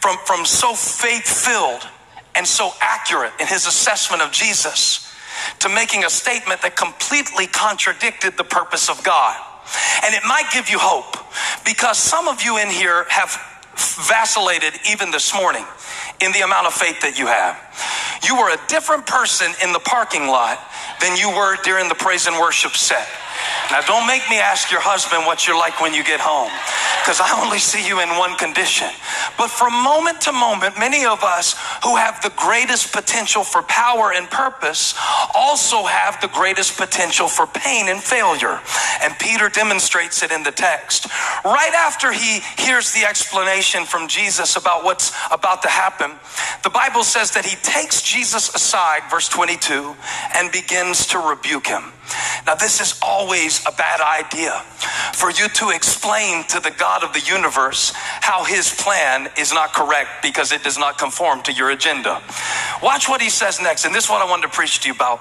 From, 0.02 0.18
from 0.26 0.46
so 0.46 0.74
faith 0.74 1.28
filled 1.28 1.88
and 2.38 2.48
so 2.48 2.72
accurate 2.80 3.34
in 3.40 3.48
his 3.48 3.66
assessment 3.66 4.22
of 4.22 4.32
Jesus 4.32 5.12
to 5.60 5.70
making 5.70 6.04
a 6.04 6.10
statement 6.10 6.62
that 6.62 6.76
completely 6.76 7.48
contradicted 7.48 8.38
the 8.38 8.44
purpose 8.44 8.90
of 8.90 9.04
God. 9.04 9.36
And 10.06 10.14
it 10.14 10.22
might 10.26 10.46
give 10.54 10.70
you 10.70 10.78
hope 10.80 11.18
because 11.66 11.98
some 11.98 12.28
of 12.28 12.44
you 12.44 12.58
in 12.58 12.70
here 12.70 13.06
have 13.10 13.36
vacillated 14.08 14.74
even 14.90 15.12
this 15.12 15.34
morning 15.34 15.66
in 16.22 16.32
the 16.32 16.42
amount 16.42 16.68
of 16.68 16.74
faith 16.74 17.02
that 17.02 17.18
you 17.20 17.28
have. 17.28 17.58
You 18.24 18.38
were 18.38 18.54
a 18.54 18.60
different 18.68 19.06
person 19.06 19.52
in 19.64 19.74
the 19.74 19.80
parking 19.80 20.28
lot 20.28 20.60
than 21.02 21.18
you 21.18 21.30
were 21.30 21.58
during 21.64 21.90
the 21.90 21.96
praise 21.96 22.28
and 22.28 22.38
worship 22.38 22.74
set. 22.74 23.08
Now, 23.72 23.82
don't 23.82 24.08
make 24.08 24.24
me 24.30 24.40
ask 24.40 24.72
your 24.72 24.80
husband 24.80 25.26
what 25.26 25.46
you're 25.46 25.58
like 25.58 25.82
when 25.82 25.94
you 25.94 26.04
get 26.04 26.20
home, 26.22 26.52
because 27.04 27.20
I 27.20 27.44
only 27.44 27.60
see 27.60 27.86
you 27.86 28.00
in 28.00 28.10
one 28.16 28.36
condition. 28.38 28.88
But 29.38 29.50
from 29.52 29.74
moment 29.84 30.22
to 30.22 30.32
moment, 30.32 30.80
many 30.80 31.06
of 31.06 31.24
us 31.24 31.54
who 31.84 31.96
have 31.98 32.22
the 32.24 32.32
greatest 32.36 32.94
potential 32.94 33.44
for 33.44 33.62
power 33.64 34.14
and 34.16 34.30
purpose 34.30 34.96
also 35.36 35.84
have 35.84 36.20
the 36.22 36.30
greatest 36.30 36.78
potential 36.78 37.28
for 37.28 37.46
pain 37.46 37.90
and 37.90 38.02
failure. 38.02 38.60
And 39.04 39.14
Peter 39.20 39.50
demonstrates 39.50 40.24
it 40.24 40.32
in 40.32 40.44
the 40.44 40.52
text. 40.52 41.08
Right 41.44 41.74
after 41.76 42.12
he 42.12 42.40
hears 42.58 42.94
the 42.94 43.04
explanation 43.04 43.84
from 43.86 44.08
Jesus 44.08 44.56
about 44.56 44.84
what's 44.84 45.12
about 45.30 45.62
to 45.64 45.70
happen, 45.70 46.12
the 46.64 46.70
Bible 46.70 47.04
says 47.04 47.32
that 47.32 47.46
he 47.46 47.56
takes 47.58 48.02
Jesus 48.02 48.54
aside, 48.54 49.02
verse 49.10 49.30
22, 49.30 49.96
and 50.36 50.52
begins 50.52 51.08
to 51.08 51.20
rebuke 51.20 51.68
him. 51.68 51.94
Now, 52.46 52.56
this 52.56 52.82
is 52.82 53.00
always 53.02 53.66
a 53.66 53.72
bad 53.72 54.02
idea 54.02 54.52
for 55.14 55.30
you 55.30 55.50
to 55.50 55.70
explain 55.70 56.44
to 56.46 56.60
the 56.60 56.72
God 56.72 57.04
of 57.04 57.14
the 57.14 57.20
universe 57.20 57.92
how 57.96 58.44
his 58.44 58.74
plan 58.74 59.30
is 59.38 59.54
not 59.54 59.74
correct 59.74 60.22
because 60.22 60.52
it 60.52 60.64
does 60.64 60.78
not 60.78 60.98
conform 60.98 61.42
to 61.44 61.54
your 61.54 61.72
agenda. 61.72 62.22
Watch 62.82 63.10
what 63.10 63.22
he 63.22 63.30
says 63.30 63.62
next, 63.62 63.86
and 63.86 63.94
this 63.94 64.06
is 64.06 64.10
what 64.10 64.22
I 64.22 64.30
wanted 64.30 64.44
to 64.44 64.54
preach 64.54 64.80
to 64.82 64.88
you 64.88 64.94
about. 64.94 65.20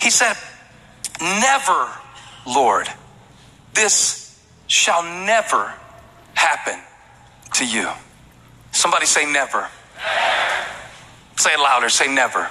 He 0.00 0.10
said, 0.10 0.34
Never, 1.20 1.88
Lord, 2.46 2.88
this 3.74 4.40
shall 4.66 5.02
never 5.02 5.74
happen 6.34 6.80
to 7.54 7.66
you. 7.66 7.88
Somebody 8.72 9.06
say 9.06 9.30
never. 9.30 9.68
Say 11.36 11.50
it 11.52 11.60
louder, 11.60 11.88
say 11.88 12.06
never. 12.06 12.40
never 12.40 12.50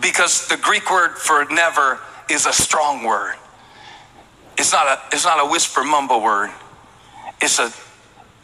because 0.00 0.48
the 0.48 0.56
Greek 0.56 0.90
word 0.90 1.16
for 1.16 1.44
never 1.46 1.98
is 2.30 2.46
a 2.46 2.52
strong 2.52 3.04
word. 3.04 3.34
It's 4.58 4.72
not 4.72 4.86
a, 4.86 5.00
it's 5.14 5.24
not 5.24 5.44
a 5.44 5.50
whisper 5.50 5.84
mumble 5.84 6.22
word. 6.22 6.50
It's 7.40 7.58
a, 7.58 7.70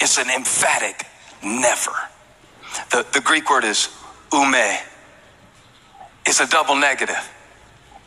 it's 0.00 0.18
an 0.18 0.30
emphatic 0.30 1.06
never. 1.42 1.92
The, 2.90 3.06
the 3.12 3.20
Greek 3.20 3.48
word 3.50 3.64
is 3.64 3.88
ume. 4.32 4.78
It's 6.26 6.40
a 6.40 6.46
double 6.46 6.76
negative. 6.76 7.30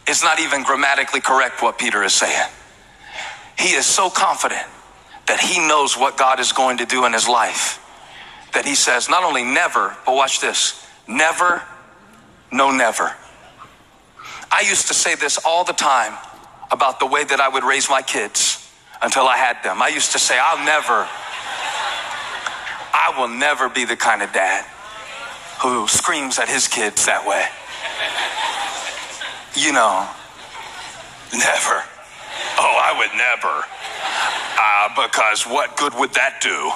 It's 0.07 0.23
not 0.23 0.39
even 0.39 0.63
grammatically 0.63 1.21
correct 1.21 1.61
what 1.61 1.77
Peter 1.77 2.03
is 2.03 2.13
saying. 2.13 2.49
He 3.57 3.69
is 3.69 3.85
so 3.85 4.09
confident 4.09 4.61
that 5.27 5.39
he 5.39 5.59
knows 5.67 5.97
what 5.97 6.17
God 6.17 6.39
is 6.39 6.51
going 6.51 6.77
to 6.77 6.85
do 6.85 7.05
in 7.05 7.13
his 7.13 7.27
life 7.27 7.81
that 8.55 8.65
he 8.65 8.73
says, 8.73 9.09
not 9.09 9.23
only 9.23 9.43
never, 9.43 9.95
but 10.05 10.15
watch 10.15 10.39
this 10.39 10.81
never, 11.07 11.61
no, 12.51 12.71
never. 12.71 13.13
I 14.49 14.61
used 14.61 14.87
to 14.87 14.93
say 14.93 15.13
this 15.15 15.37
all 15.45 15.63
the 15.63 15.73
time 15.73 16.17
about 16.71 16.99
the 16.99 17.05
way 17.05 17.23
that 17.25 17.39
I 17.39 17.49
would 17.49 17.63
raise 17.63 17.89
my 17.89 18.01
kids 18.01 18.71
until 19.01 19.27
I 19.27 19.35
had 19.35 19.61
them. 19.61 19.81
I 19.81 19.89
used 19.89 20.13
to 20.13 20.19
say, 20.19 20.39
I'll 20.41 20.65
never, 20.65 21.05
I 22.93 23.13
will 23.17 23.27
never 23.27 23.69
be 23.69 23.83
the 23.83 23.97
kind 23.97 24.23
of 24.23 24.31
dad 24.31 24.65
who 25.61 25.87
screams 25.87 26.39
at 26.39 26.47
his 26.47 26.67
kids 26.67 27.05
that 27.05 27.27
way. 27.27 27.45
You 29.53 29.73
know, 29.73 30.07
never. 31.33 31.83
Oh, 32.57 32.75
I 32.81 32.95
would 32.97 33.11
never. 33.19 33.63
Uh, 34.57 35.07
because 35.07 35.43
what 35.43 35.75
good 35.75 35.93
would 35.99 36.13
that 36.13 36.39
do 36.41 36.71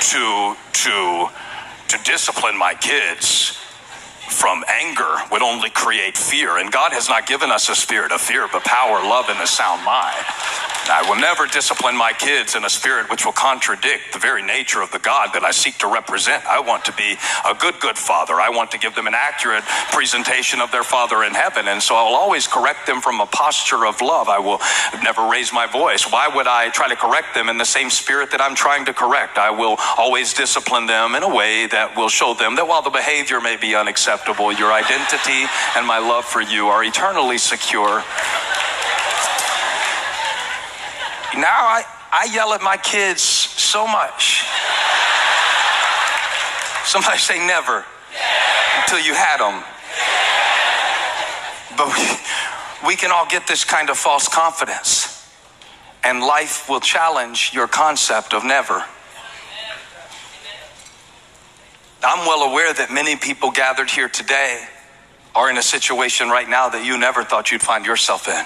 to 0.00 0.56
to 0.72 1.28
to 1.88 1.98
discipline 2.04 2.56
my 2.56 2.74
kids 2.74 3.59
from 4.30 4.64
anger 4.68 5.16
would 5.30 5.42
only 5.42 5.70
create 5.70 6.16
fear. 6.16 6.58
And 6.58 6.72
God 6.72 6.92
has 6.92 7.08
not 7.08 7.26
given 7.26 7.50
us 7.50 7.68
a 7.68 7.74
spirit 7.74 8.12
of 8.12 8.20
fear, 8.20 8.48
but 8.52 8.64
power, 8.64 9.02
love, 9.02 9.26
and 9.28 9.40
a 9.40 9.46
sound 9.46 9.84
mind. 9.84 10.24
I 10.90 11.06
will 11.08 11.20
never 11.20 11.46
discipline 11.46 11.96
my 11.96 12.12
kids 12.12 12.56
in 12.56 12.64
a 12.64 12.70
spirit 12.70 13.10
which 13.10 13.24
will 13.24 13.32
contradict 13.32 14.12
the 14.12 14.18
very 14.18 14.42
nature 14.42 14.82
of 14.82 14.90
the 14.90 14.98
God 14.98 15.30
that 15.34 15.44
I 15.44 15.52
seek 15.52 15.78
to 15.78 15.86
represent. 15.86 16.44
I 16.46 16.58
want 16.60 16.84
to 16.86 16.92
be 16.92 17.16
a 17.46 17.54
good, 17.54 17.78
good 17.78 17.96
father. 17.96 18.40
I 18.40 18.50
want 18.50 18.72
to 18.72 18.78
give 18.78 18.94
them 18.94 19.06
an 19.06 19.14
accurate 19.14 19.62
presentation 19.92 20.60
of 20.60 20.72
their 20.72 20.82
father 20.82 21.22
in 21.22 21.32
heaven. 21.32 21.68
And 21.68 21.82
so 21.82 21.94
I'll 21.94 22.16
always 22.16 22.46
correct 22.46 22.86
them 22.86 23.00
from 23.00 23.20
a 23.20 23.26
posture 23.26 23.86
of 23.86 24.00
love. 24.00 24.28
I 24.28 24.40
will 24.40 24.58
never 25.02 25.28
raise 25.28 25.52
my 25.52 25.66
voice. 25.66 26.10
Why 26.10 26.26
would 26.26 26.48
I 26.48 26.70
try 26.70 26.88
to 26.88 26.96
correct 26.96 27.34
them 27.34 27.48
in 27.48 27.58
the 27.58 27.64
same 27.64 27.90
spirit 27.90 28.32
that 28.32 28.40
I'm 28.40 28.56
trying 28.56 28.84
to 28.86 28.92
correct? 28.92 29.38
I 29.38 29.50
will 29.50 29.76
always 29.96 30.34
discipline 30.34 30.86
them 30.86 31.14
in 31.14 31.22
a 31.22 31.32
way 31.32 31.66
that 31.66 31.96
will 31.96 32.08
show 32.08 32.34
them 32.34 32.56
that 32.56 32.66
while 32.66 32.82
the 32.82 32.90
behavior 32.90 33.40
may 33.40 33.56
be 33.56 33.74
unacceptable, 33.76 34.19
your 34.28 34.72
identity 34.72 35.46
and 35.76 35.86
my 35.86 35.98
love 35.98 36.24
for 36.24 36.40
you 36.40 36.66
are 36.66 36.84
eternally 36.84 37.38
secure. 37.38 38.02
Now 41.36 41.62
I, 41.64 41.84
I 42.12 42.28
yell 42.32 42.52
at 42.52 42.62
my 42.62 42.76
kids 42.76 43.22
so 43.22 43.86
much. 43.86 44.44
Somebody 46.84 47.18
say 47.18 47.38
never, 47.46 47.84
until 48.78 48.98
you 49.00 49.14
had 49.14 49.38
them. 49.38 49.62
But 51.76 51.88
we, 51.96 52.88
we 52.88 52.96
can 52.96 53.10
all 53.12 53.26
get 53.26 53.46
this 53.46 53.64
kind 53.64 53.90
of 53.90 53.96
false 53.96 54.28
confidence, 54.28 55.28
and 56.02 56.20
life 56.20 56.68
will 56.68 56.80
challenge 56.80 57.52
your 57.54 57.68
concept 57.68 58.34
of 58.34 58.44
never. 58.44 58.84
I'm 62.02 62.26
well 62.26 62.50
aware 62.50 62.72
that 62.72 62.90
many 62.90 63.14
people 63.16 63.50
gathered 63.50 63.90
here 63.90 64.08
today 64.08 64.64
are 65.34 65.50
in 65.50 65.58
a 65.58 65.62
situation 65.62 66.30
right 66.30 66.48
now 66.48 66.70
that 66.70 66.84
you 66.84 66.96
never 66.96 67.24
thought 67.24 67.52
you'd 67.52 67.60
find 67.60 67.84
yourself 67.84 68.26
in. 68.26 68.44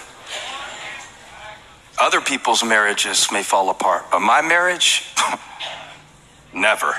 Other 2.01 2.21
people's 2.21 2.65
marriages 2.65 3.29
may 3.31 3.45
fall 3.45 3.71
apart, 3.71 4.07
but 4.11 4.19
my 4.19 4.43
marriage, 4.43 5.05
never. 6.55 6.97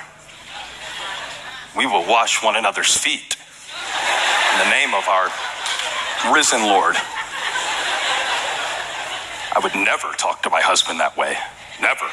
We 1.75 1.85
will 1.85 2.07
wash 2.07 2.41
one 2.41 2.55
another's 2.55 2.95
feet 2.95 3.35
in 4.53 4.59
the 4.59 4.69
name 4.69 4.93
of 4.93 5.05
our 5.09 5.29
risen 6.33 6.61
Lord. 6.61 6.95
I 9.51 9.59
would 9.61 9.75
never 9.75 10.13
talk 10.13 10.41
to 10.43 10.49
my 10.49 10.61
husband 10.61 11.01
that 11.01 11.17
way. 11.17 11.35
Never. 11.81 12.05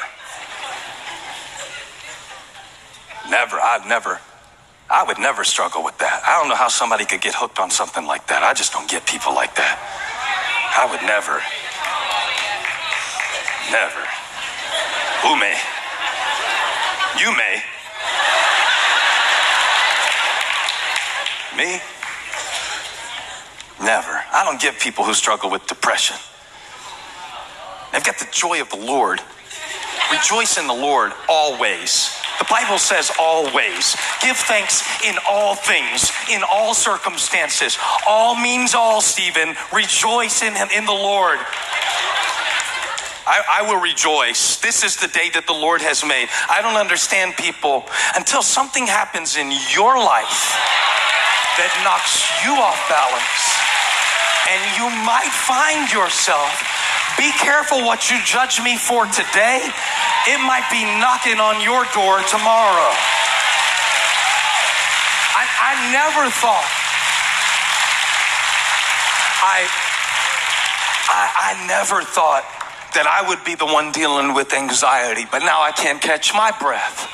Never. 3.29 3.55
I'd 3.55 3.87
never. 3.87 4.19
I 4.89 5.03
would 5.03 5.17
never 5.17 5.43
struggle 5.43 5.83
with 5.83 5.97
that. 5.99 6.23
I 6.27 6.39
don't 6.39 6.49
know 6.49 6.55
how 6.55 6.67
somebody 6.67 7.05
could 7.05 7.21
get 7.21 7.33
hooked 7.35 7.59
on 7.59 7.71
something 7.71 8.05
like 8.05 8.27
that. 8.27 8.43
I 8.43 8.53
just 8.53 8.73
don't 8.73 8.89
get 8.89 9.05
people 9.05 9.33
like 9.33 9.55
that. 9.55 9.79
I 10.75 10.85
would 10.89 11.01
never. 11.01 11.41
Never. 13.71 14.03
Who 15.23 15.35
may? 15.39 15.57
You 17.19 17.35
may. 17.37 17.63
Me? 21.57 21.79
Never. 23.81 24.23
I 24.33 24.43
don't 24.43 24.59
get 24.59 24.79
people 24.79 25.03
who 25.05 25.13
struggle 25.13 25.49
with 25.49 25.65
depression. 25.67 26.17
They've 27.91 28.03
got 28.03 28.17
the 28.17 28.27
joy 28.31 28.61
of 28.61 28.69
the 28.69 28.77
Lord. 28.77 29.21
Rejoice 30.11 30.57
in 30.57 30.67
the 30.67 30.73
Lord 30.73 31.13
always. 31.29 32.09
The 32.39 32.45
Bible 32.49 32.77
says 32.77 33.11
always. 33.19 33.95
Give 34.21 34.35
thanks 34.35 34.83
in 35.03 35.15
all 35.29 35.55
things, 35.55 36.11
in 36.31 36.41
all 36.43 36.73
circumstances. 36.73 37.77
All 38.07 38.35
means 38.35 38.73
all, 38.73 39.01
Stephen. 39.01 39.55
Rejoice 39.73 40.41
in, 40.41 40.53
him, 40.53 40.67
in 40.75 40.85
the 40.85 40.91
Lord. 40.91 41.39
I, 43.25 43.61
I, 43.61 43.61
will 43.63 43.79
rejoice. 43.79 44.59
This 44.59 44.83
is 44.83 44.97
the 44.97 45.07
day 45.07 45.29
that 45.33 45.47
the 45.47 45.53
Lord 45.53 45.81
has 45.81 46.03
made. 46.03 46.27
I 46.49 46.61
don't 46.61 46.75
understand 46.75 47.35
people 47.39 47.85
until 48.17 48.43
something 48.43 48.85
happens 48.85 49.37
in 49.37 49.47
your 49.71 49.95
life 49.95 50.51
that 51.55 51.71
knocks 51.87 52.27
you 52.43 52.51
off 52.59 52.75
balance. 52.91 53.43
And 54.51 54.59
you 54.75 54.91
might 55.07 55.31
find 55.31 55.87
yourself 55.87 56.51
Be 57.17 57.31
careful 57.39 57.85
what 57.85 58.09
you 58.09 58.17
judge 58.25 58.61
me 58.61 58.77
for 58.77 59.05
today. 59.05 59.61
It 60.27 60.39
might 60.45 60.67
be 60.71 60.83
knocking 60.99 61.39
on 61.39 61.61
your 61.61 61.85
door 61.93 62.21
tomorrow. 62.27 62.91
I, 65.35 65.43
I 65.45 65.73
never 65.91 66.29
thought 66.29 66.83
I, 69.43 69.67
I 71.11 71.51
I 71.51 71.67
never 71.67 72.01
thought 72.01 72.47
that 72.95 73.03
I 73.03 73.27
would 73.27 73.43
be 73.43 73.55
the 73.55 73.65
one 73.65 73.91
dealing 73.91 74.33
with 74.33 74.53
anxiety, 74.53 75.27
but 75.29 75.39
now 75.39 75.61
I 75.61 75.71
can't 75.71 76.01
catch 76.01 76.33
my 76.33 76.55
breath. 76.61 77.09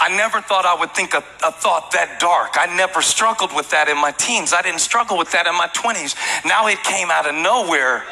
I 0.00 0.08
never 0.16 0.40
thought 0.40 0.64
I 0.64 0.80
would 0.80 0.94
think 0.94 1.12
a, 1.12 1.20
a, 1.44 1.52
thought 1.52 1.92
that 1.92 2.16
dark. 2.20 2.56
I 2.56 2.74
never 2.74 3.02
struggled 3.02 3.52
with 3.54 3.68
that 3.70 3.92
in 3.92 4.00
my 4.00 4.12
teens. 4.12 4.54
I 4.56 4.62
didn't 4.62 4.80
struggle 4.80 5.18
with 5.18 5.30
that 5.32 5.46
in 5.46 5.52
my 5.52 5.68
20s. 5.68 6.16
Now 6.48 6.68
it 6.68 6.82
came 6.82 7.10
out 7.10 7.28
of 7.28 7.34
nowhere. 7.36 8.08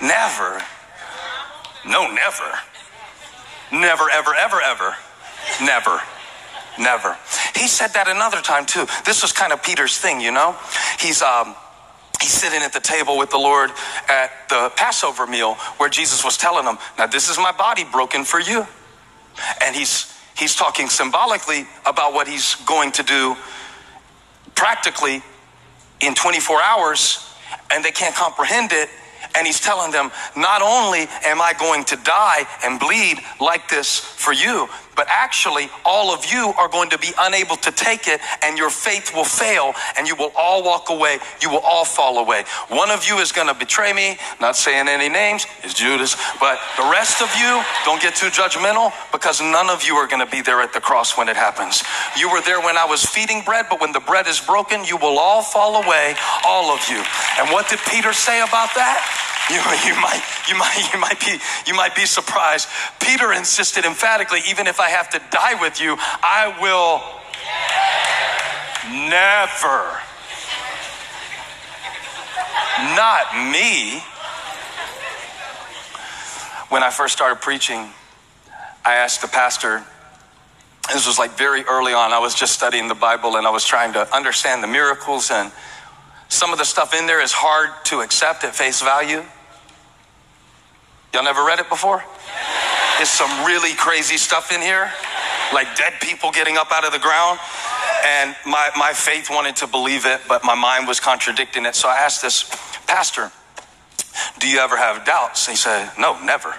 Never. 0.00 0.62
No, 1.86 2.12
never. 2.12 2.58
Never, 3.72 4.10
ever, 4.10 4.34
ever, 4.34 4.60
ever. 4.60 4.94
Never. 5.62 6.00
Never. 6.78 7.16
He 7.56 7.66
said 7.66 7.88
that 7.94 8.08
another 8.08 8.40
time 8.40 8.66
too. 8.66 8.86
This 9.04 9.22
was 9.22 9.32
kind 9.32 9.52
of 9.52 9.62
Peter's 9.62 9.98
thing, 9.98 10.20
you 10.20 10.30
know? 10.30 10.56
He's, 11.00 11.22
um, 11.22 11.54
he's 12.20 12.32
sitting 12.32 12.62
at 12.62 12.72
the 12.72 12.80
table 12.80 13.18
with 13.18 13.30
the 13.30 13.38
Lord 13.38 13.70
at 14.08 14.30
the 14.48 14.72
Passover 14.76 15.26
meal 15.26 15.54
where 15.78 15.88
Jesus 15.88 16.24
was 16.24 16.36
telling 16.36 16.64
him, 16.64 16.78
Now, 16.96 17.06
this 17.06 17.28
is 17.28 17.36
my 17.36 17.52
body 17.52 17.84
broken 17.84 18.24
for 18.24 18.40
you. 18.40 18.66
And 19.62 19.74
he's 19.74 20.14
he's 20.38 20.54
talking 20.54 20.88
symbolically 20.88 21.66
about 21.84 22.12
what 22.12 22.28
he's 22.28 22.54
going 22.56 22.92
to 22.92 23.02
do 23.02 23.36
practically 24.54 25.22
in 26.00 26.14
24 26.14 26.62
hours 26.62 27.34
and 27.72 27.84
they 27.84 27.90
can't 27.90 28.14
comprehend 28.14 28.72
it 28.72 28.88
and 29.34 29.46
he's 29.46 29.60
telling 29.60 29.90
them, 29.92 30.10
not 30.36 30.62
only 30.62 31.06
am 31.24 31.40
I 31.40 31.54
going 31.58 31.84
to 31.84 31.96
die 31.96 32.46
and 32.64 32.78
bleed 32.80 33.18
like 33.40 33.68
this 33.68 33.98
for 33.98 34.32
you, 34.32 34.68
but 34.98 35.06
actually 35.08 35.70
all 35.84 36.12
of 36.12 36.26
you 36.26 36.52
are 36.58 36.66
going 36.66 36.90
to 36.90 36.98
be 36.98 37.12
unable 37.20 37.54
to 37.54 37.70
take 37.70 38.08
it 38.08 38.20
and 38.42 38.58
your 38.58 38.68
faith 38.68 39.14
will 39.14 39.22
fail 39.22 39.72
and 39.96 40.08
you 40.08 40.16
will 40.16 40.32
all 40.34 40.64
walk 40.64 40.90
away. 40.90 41.20
You 41.40 41.50
will 41.50 41.60
all 41.60 41.84
fall 41.84 42.18
away. 42.18 42.42
One 42.66 42.90
of 42.90 43.06
you 43.06 43.18
is 43.18 43.30
going 43.30 43.46
to 43.46 43.54
betray 43.54 43.92
me, 43.92 44.18
not 44.40 44.56
saying 44.56 44.88
any 44.88 45.08
names, 45.08 45.46
is 45.62 45.72
Judas, 45.72 46.16
but 46.40 46.58
the 46.76 46.82
rest 46.90 47.22
of 47.22 47.30
you, 47.38 47.62
don't 47.84 48.02
get 48.02 48.16
too 48.16 48.26
judgmental 48.26 48.92
because 49.12 49.40
none 49.40 49.70
of 49.70 49.84
you 49.84 49.94
are 49.94 50.08
going 50.08 50.24
to 50.24 50.30
be 50.30 50.42
there 50.42 50.60
at 50.60 50.72
the 50.72 50.80
cross 50.80 51.16
when 51.16 51.28
it 51.28 51.36
happens. 51.36 51.84
You 52.18 52.28
were 52.28 52.42
there 52.42 52.60
when 52.60 52.76
I 52.76 52.84
was 52.84 53.04
feeding 53.04 53.42
bread, 53.42 53.66
but 53.70 53.80
when 53.80 53.92
the 53.92 54.00
bread 54.00 54.26
is 54.26 54.40
broken, 54.40 54.82
you 54.82 54.96
will 54.96 55.20
all 55.20 55.42
fall 55.42 55.80
away, 55.80 56.16
all 56.44 56.74
of 56.74 56.80
you. 56.90 56.98
And 57.38 57.52
what 57.52 57.68
did 57.68 57.78
Peter 57.86 58.12
say 58.12 58.40
about 58.40 58.74
that? 58.74 59.27
You, 59.54 59.56
you 59.56 59.94
might 60.00 60.22
you 60.46 60.58
might 60.58 60.90
you 60.92 61.00
might 61.00 61.20
be 61.20 61.38
you 61.66 61.74
might 61.74 61.94
be 61.94 62.04
surprised. 62.04 62.68
Peter 63.00 63.32
insisted 63.32 63.86
emphatically, 63.86 64.40
even 64.46 64.66
if 64.66 64.78
I 64.78 64.90
have 64.90 65.08
to 65.10 65.22
die 65.30 65.58
with 65.58 65.80
you, 65.80 65.96
I 65.98 66.54
will 66.60 67.00
never. 69.08 70.00
Not 72.94 73.50
me. 73.52 74.02
When 76.68 76.82
I 76.82 76.90
first 76.90 77.14
started 77.14 77.40
preaching, 77.40 77.88
I 78.84 78.94
asked 78.96 79.22
the 79.22 79.28
pastor, 79.28 79.82
this 80.92 81.06
was 81.06 81.18
like 81.18 81.38
very 81.38 81.64
early 81.64 81.94
on. 81.94 82.12
I 82.12 82.18
was 82.18 82.34
just 82.34 82.52
studying 82.52 82.88
the 82.88 82.94
Bible 82.94 83.36
and 83.36 83.46
I 83.46 83.50
was 83.50 83.64
trying 83.64 83.94
to 83.94 84.14
understand 84.14 84.62
the 84.62 84.68
miracles, 84.68 85.30
and 85.30 85.50
some 86.28 86.52
of 86.52 86.58
the 86.58 86.64
stuff 86.64 86.94
in 86.94 87.06
there 87.06 87.22
is 87.22 87.32
hard 87.32 87.70
to 87.86 88.00
accept 88.00 88.44
at 88.44 88.54
face 88.54 88.82
value. 88.82 89.24
Y'all 91.12 91.24
never 91.24 91.44
read 91.44 91.58
it 91.58 91.68
before? 91.68 92.04
There's 92.96 93.08
some 93.08 93.46
really 93.46 93.74
crazy 93.74 94.16
stuff 94.16 94.52
in 94.52 94.60
here, 94.60 94.90
like 95.52 95.76
dead 95.76 95.94
people 96.00 96.30
getting 96.30 96.56
up 96.56 96.72
out 96.72 96.84
of 96.84 96.92
the 96.92 96.98
ground. 96.98 97.38
And 98.04 98.34
my, 98.46 98.70
my 98.76 98.92
faith 98.92 99.28
wanted 99.30 99.56
to 99.56 99.66
believe 99.66 100.06
it, 100.06 100.20
but 100.28 100.44
my 100.44 100.54
mind 100.54 100.86
was 100.86 101.00
contradicting 101.00 101.66
it. 101.66 101.74
So 101.74 101.88
I 101.88 101.96
asked 101.96 102.22
this 102.22 102.44
pastor, 102.86 103.30
Do 104.38 104.48
you 104.48 104.58
ever 104.58 104.76
have 104.76 105.04
doubts? 105.04 105.46
He 105.46 105.56
said, 105.56 105.90
No, 105.98 106.20
never. 106.22 106.54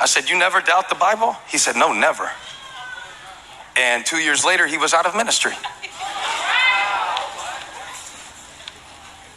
I 0.00 0.06
said, 0.06 0.28
You 0.28 0.38
never 0.38 0.60
doubt 0.60 0.88
the 0.88 0.94
Bible? 0.94 1.36
He 1.48 1.58
said, 1.58 1.76
No, 1.76 1.92
never. 1.92 2.30
And 3.76 4.04
two 4.06 4.18
years 4.18 4.44
later, 4.44 4.66
he 4.66 4.78
was 4.78 4.94
out 4.94 5.06
of 5.06 5.14
ministry. 5.14 5.52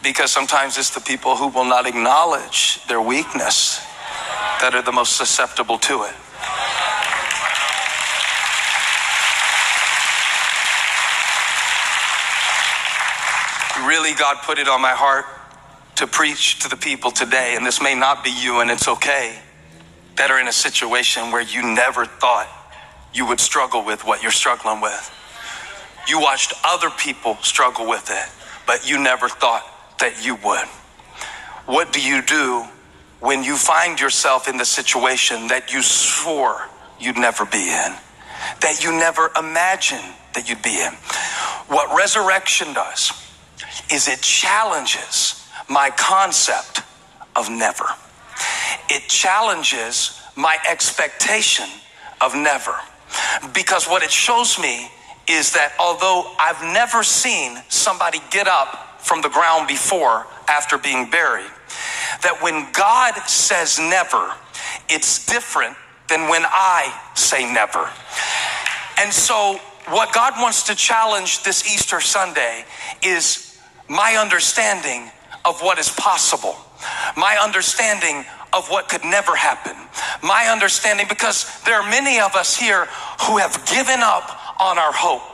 Because 0.01 0.31
sometimes 0.31 0.77
it's 0.77 0.91
the 0.91 1.01
people 1.01 1.35
who 1.35 1.47
will 1.47 1.65
not 1.65 1.85
acknowledge 1.85 2.85
their 2.87 3.01
weakness 3.01 3.79
that 4.61 4.73
are 4.73 4.81
the 4.81 4.91
most 4.91 5.17
susceptible 5.17 5.77
to 5.79 6.03
it. 6.03 6.13
Really, 13.85 14.13
God 14.13 14.37
put 14.43 14.59
it 14.59 14.67
on 14.67 14.81
my 14.81 14.91
heart 14.91 15.25
to 15.95 16.07
preach 16.07 16.59
to 16.59 16.69
the 16.69 16.77
people 16.77 17.11
today, 17.11 17.55
and 17.55 17.65
this 17.65 17.81
may 17.81 17.95
not 17.95 18.23
be 18.23 18.29
you, 18.29 18.59
and 18.61 18.69
it's 18.69 18.87
okay, 18.87 19.39
that 20.15 20.31
are 20.31 20.39
in 20.39 20.47
a 20.47 20.53
situation 20.53 21.31
where 21.31 21.41
you 21.41 21.61
never 21.63 22.05
thought 22.05 22.47
you 23.13 23.25
would 23.25 23.39
struggle 23.39 23.83
with 23.83 24.05
what 24.05 24.21
you're 24.21 24.31
struggling 24.31 24.81
with. 24.81 25.11
You 26.07 26.19
watched 26.19 26.53
other 26.63 26.89
people 26.89 27.35
struggle 27.41 27.87
with 27.87 28.09
it, 28.11 28.29
but 28.67 28.87
you 28.87 28.97
never 29.01 29.27
thought 29.27 29.63
that 29.99 30.25
you 30.25 30.35
would. 30.35 30.67
What 31.65 31.93
do 31.93 32.01
you 32.01 32.21
do 32.21 32.65
when 33.19 33.43
you 33.43 33.55
find 33.55 33.99
yourself 33.99 34.47
in 34.47 34.57
the 34.57 34.65
situation 34.65 35.47
that 35.47 35.73
you 35.73 35.81
swore 35.81 36.67
you'd 36.99 37.17
never 37.17 37.45
be 37.45 37.69
in, 37.69 37.93
that 38.61 38.79
you 38.83 38.91
never 38.91 39.31
imagined 39.37 40.13
that 40.33 40.49
you'd 40.49 40.61
be 40.61 40.81
in? 40.81 40.93
What 41.67 41.95
resurrection 41.95 42.73
does 42.73 43.11
is 43.91 44.07
it 44.07 44.21
challenges 44.21 45.47
my 45.69 45.91
concept 45.91 46.81
of 47.35 47.49
never. 47.49 47.85
It 48.89 49.07
challenges 49.07 50.19
my 50.35 50.57
expectation 50.69 51.67
of 52.21 52.35
never. 52.35 52.75
Because 53.53 53.87
what 53.87 54.03
it 54.03 54.11
shows 54.11 54.59
me 54.59 54.89
is 55.27 55.53
that 55.53 55.73
although 55.79 56.33
I've 56.39 56.61
never 56.73 57.03
seen 57.03 57.57
somebody 57.69 58.19
get 58.31 58.47
up 58.47 58.88
from 58.99 59.21
the 59.21 59.29
ground 59.29 59.67
before 59.67 60.27
after 60.47 60.77
being 60.77 61.09
buried. 61.09 61.51
That 62.23 62.39
when 62.41 62.71
God 62.71 63.15
says 63.27 63.79
never, 63.79 64.33
it's 64.89 65.25
different 65.25 65.75
than 66.09 66.29
when 66.29 66.43
I 66.45 66.93
say 67.15 67.51
never. 67.51 67.89
And 68.97 69.13
so, 69.13 69.59
what 69.87 70.13
God 70.13 70.33
wants 70.37 70.63
to 70.63 70.75
challenge 70.75 71.43
this 71.43 71.65
Easter 71.73 71.99
Sunday 72.01 72.65
is 73.01 73.59
my 73.87 74.17
understanding 74.19 75.09
of 75.45 75.61
what 75.61 75.79
is 75.79 75.89
possible, 75.89 76.55
my 77.17 77.37
understanding 77.41 78.25
of 78.53 78.69
what 78.69 78.89
could 78.89 79.03
never 79.03 79.35
happen, 79.35 79.75
my 80.21 80.47
understanding, 80.51 81.05
because 81.07 81.61
there 81.63 81.75
are 81.79 81.89
many 81.89 82.19
of 82.19 82.35
us 82.35 82.55
here 82.55 82.87
who 83.21 83.37
have 83.37 83.65
given 83.65 83.99
up 84.01 84.59
on 84.59 84.77
our 84.77 84.91
hope. 84.91 85.28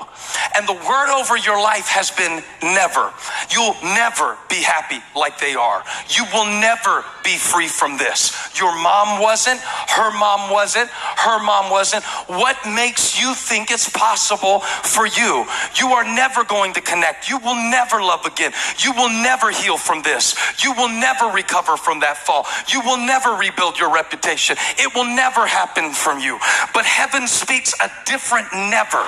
And 0.55 0.67
the 0.67 0.73
word 0.73 1.09
over 1.19 1.37
your 1.37 1.61
life 1.61 1.87
has 1.87 2.11
been 2.11 2.43
never. 2.61 3.11
You'll 3.51 3.75
never 3.83 4.37
be 4.49 4.63
happy 4.63 5.03
like 5.15 5.39
they 5.39 5.55
are. 5.55 5.83
You 6.09 6.25
will 6.33 6.45
never 6.45 7.03
be 7.23 7.35
free 7.35 7.67
from 7.67 7.97
this. 7.97 8.31
Your 8.59 8.71
mom 8.81 9.21
wasn't, 9.21 9.59
her 9.59 10.11
mom 10.17 10.51
wasn't, 10.51 10.89
her 10.89 11.43
mom 11.43 11.69
wasn't. 11.69 12.03
What 12.27 12.57
makes 12.65 13.19
you 13.19 13.33
think 13.33 13.71
it's 13.71 13.89
possible 13.89 14.59
for 14.59 15.07
you? 15.07 15.45
You 15.79 15.87
are 15.93 16.03
never 16.03 16.43
going 16.43 16.73
to 16.75 16.81
connect. 16.81 17.29
You 17.29 17.39
will 17.39 17.55
never 17.55 17.99
love 17.99 18.25
again. 18.25 18.53
You 18.79 18.93
will 18.93 19.09
never 19.09 19.51
heal 19.51 19.77
from 19.77 20.03
this. 20.03 20.35
You 20.63 20.73
will 20.73 20.89
never 20.89 21.25
recover 21.25 21.75
from 21.75 21.99
that 22.01 22.17
fall. 22.17 22.45
You 22.69 22.81
will 22.81 22.97
never 23.05 23.31
rebuild 23.31 23.79
your 23.79 23.93
reputation. 23.93 24.55
It 24.77 24.93
will 24.95 25.05
never 25.05 25.45
happen 25.45 25.91
from 25.91 26.19
you. 26.19 26.39
But 26.73 26.85
heaven 26.85 27.27
speaks 27.27 27.73
a 27.81 27.89
different 28.05 28.47
never. 28.53 29.03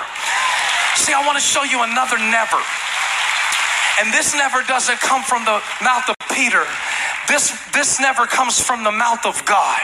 See, 0.98 1.14
I 1.14 1.22
want 1.24 1.38
to 1.38 1.44
show 1.44 1.62
you 1.62 1.86
another 1.86 2.18
never. 2.18 2.58
And 4.02 4.10
this 4.12 4.34
never 4.34 4.66
doesn't 4.66 4.98
come 4.98 5.22
from 5.22 5.44
the 5.46 5.62
mouth 5.78 6.10
of 6.10 6.18
Peter. 6.34 6.66
This, 7.30 7.54
this 7.72 8.00
never 8.00 8.26
comes 8.26 8.58
from 8.58 8.82
the 8.82 8.90
mouth 8.90 9.24
of 9.24 9.38
God. 9.46 9.78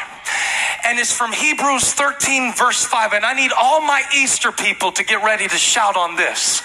And 0.87 0.99
it's 0.99 1.13
from 1.13 1.33
Hebrews 1.33 1.95
13, 1.95 2.53
verse 2.55 2.85
5. 2.85 3.13
And 3.15 3.25
I 3.25 3.33
need 3.33 3.53
all 3.57 3.81
my 3.81 4.03
Easter 4.15 4.53
people 4.53 4.93
to 4.93 5.05
get 5.05 5.25
ready 5.25 5.49
to 5.49 5.57
shout 5.57 5.97
on 5.97 6.17
this. 6.17 6.63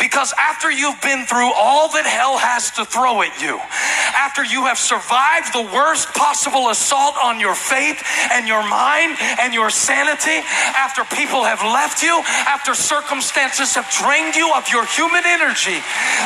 Because 0.00 0.32
after 0.38 0.70
you've 0.70 1.00
been 1.02 1.26
through 1.26 1.52
all 1.52 1.92
that 1.92 2.06
hell 2.06 2.38
has 2.38 2.70
to 2.80 2.84
throw 2.84 3.20
at 3.20 3.34
you, 3.42 3.60
after 4.16 4.40
you 4.44 4.64
have 4.64 4.78
survived 4.78 5.52
the 5.52 5.68
worst 5.74 6.08
possible 6.16 6.70
assault 6.72 7.14
on 7.22 7.40
your 7.40 7.54
faith 7.54 8.00
and 8.32 8.48
your 8.48 8.64
mind 8.64 9.20
and 9.40 9.52
your 9.52 9.68
sanity, 9.68 10.40
after 10.72 11.04
people 11.12 11.44
have 11.44 11.60
left 11.60 12.00
you, 12.02 12.22
after 12.48 12.72
circumstances 12.72 13.74
have 13.76 13.88
drained 13.92 14.32
you 14.32 14.48
of 14.56 14.64
your 14.72 14.86
human 14.86 15.24
energy, 15.28 15.76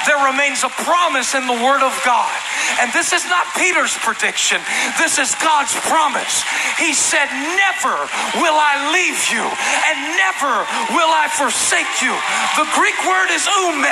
there 0.07 0.23
remains 0.23 0.63
a 0.63 0.71
promise 0.87 1.35
in 1.35 1.47
the 1.51 1.59
Word 1.59 1.83
of 1.83 1.95
God. 2.07 2.31
And 2.79 2.93
this 2.95 3.13
is 3.13 3.27
not 3.27 3.51
Peter's 3.59 3.99
prediction, 3.99 4.63
this 4.95 5.19
is 5.19 5.35
God's 5.43 5.75
promise. 5.91 6.47
He 6.79 6.95
said, 6.95 7.32
Never 7.33 7.97
will 8.37 8.59
I 8.61 8.93
leave 8.93 9.21
you, 9.33 9.41
and 9.41 9.97
never 10.21 10.53
will 10.93 11.09
I 11.09 11.33
forsake 11.33 12.05
you. 12.05 12.13
The 12.61 12.69
Greek 12.77 12.97
word 13.09 13.33
is 13.33 13.49
ume. 13.49 13.89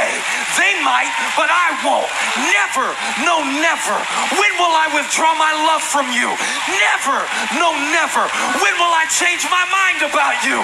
They 0.60 0.74
might, 0.84 1.08
but 1.40 1.48
I 1.48 1.72
won't. 1.80 2.10
Never, 2.52 2.84
no, 3.24 3.40
never. 3.40 3.96
When 4.36 4.52
will 4.60 4.76
I 4.76 4.92
withdraw 4.92 5.32
my 5.40 5.52
love 5.64 5.80
from 5.80 6.12
you? 6.12 6.28
Never, 6.68 7.16
no, 7.56 7.72
never. 7.96 8.28
When 8.60 8.74
will 8.76 8.92
I 8.92 9.08
change 9.08 9.48
my 9.48 9.64
mind 9.72 10.04
about 10.04 10.36
you? 10.44 10.60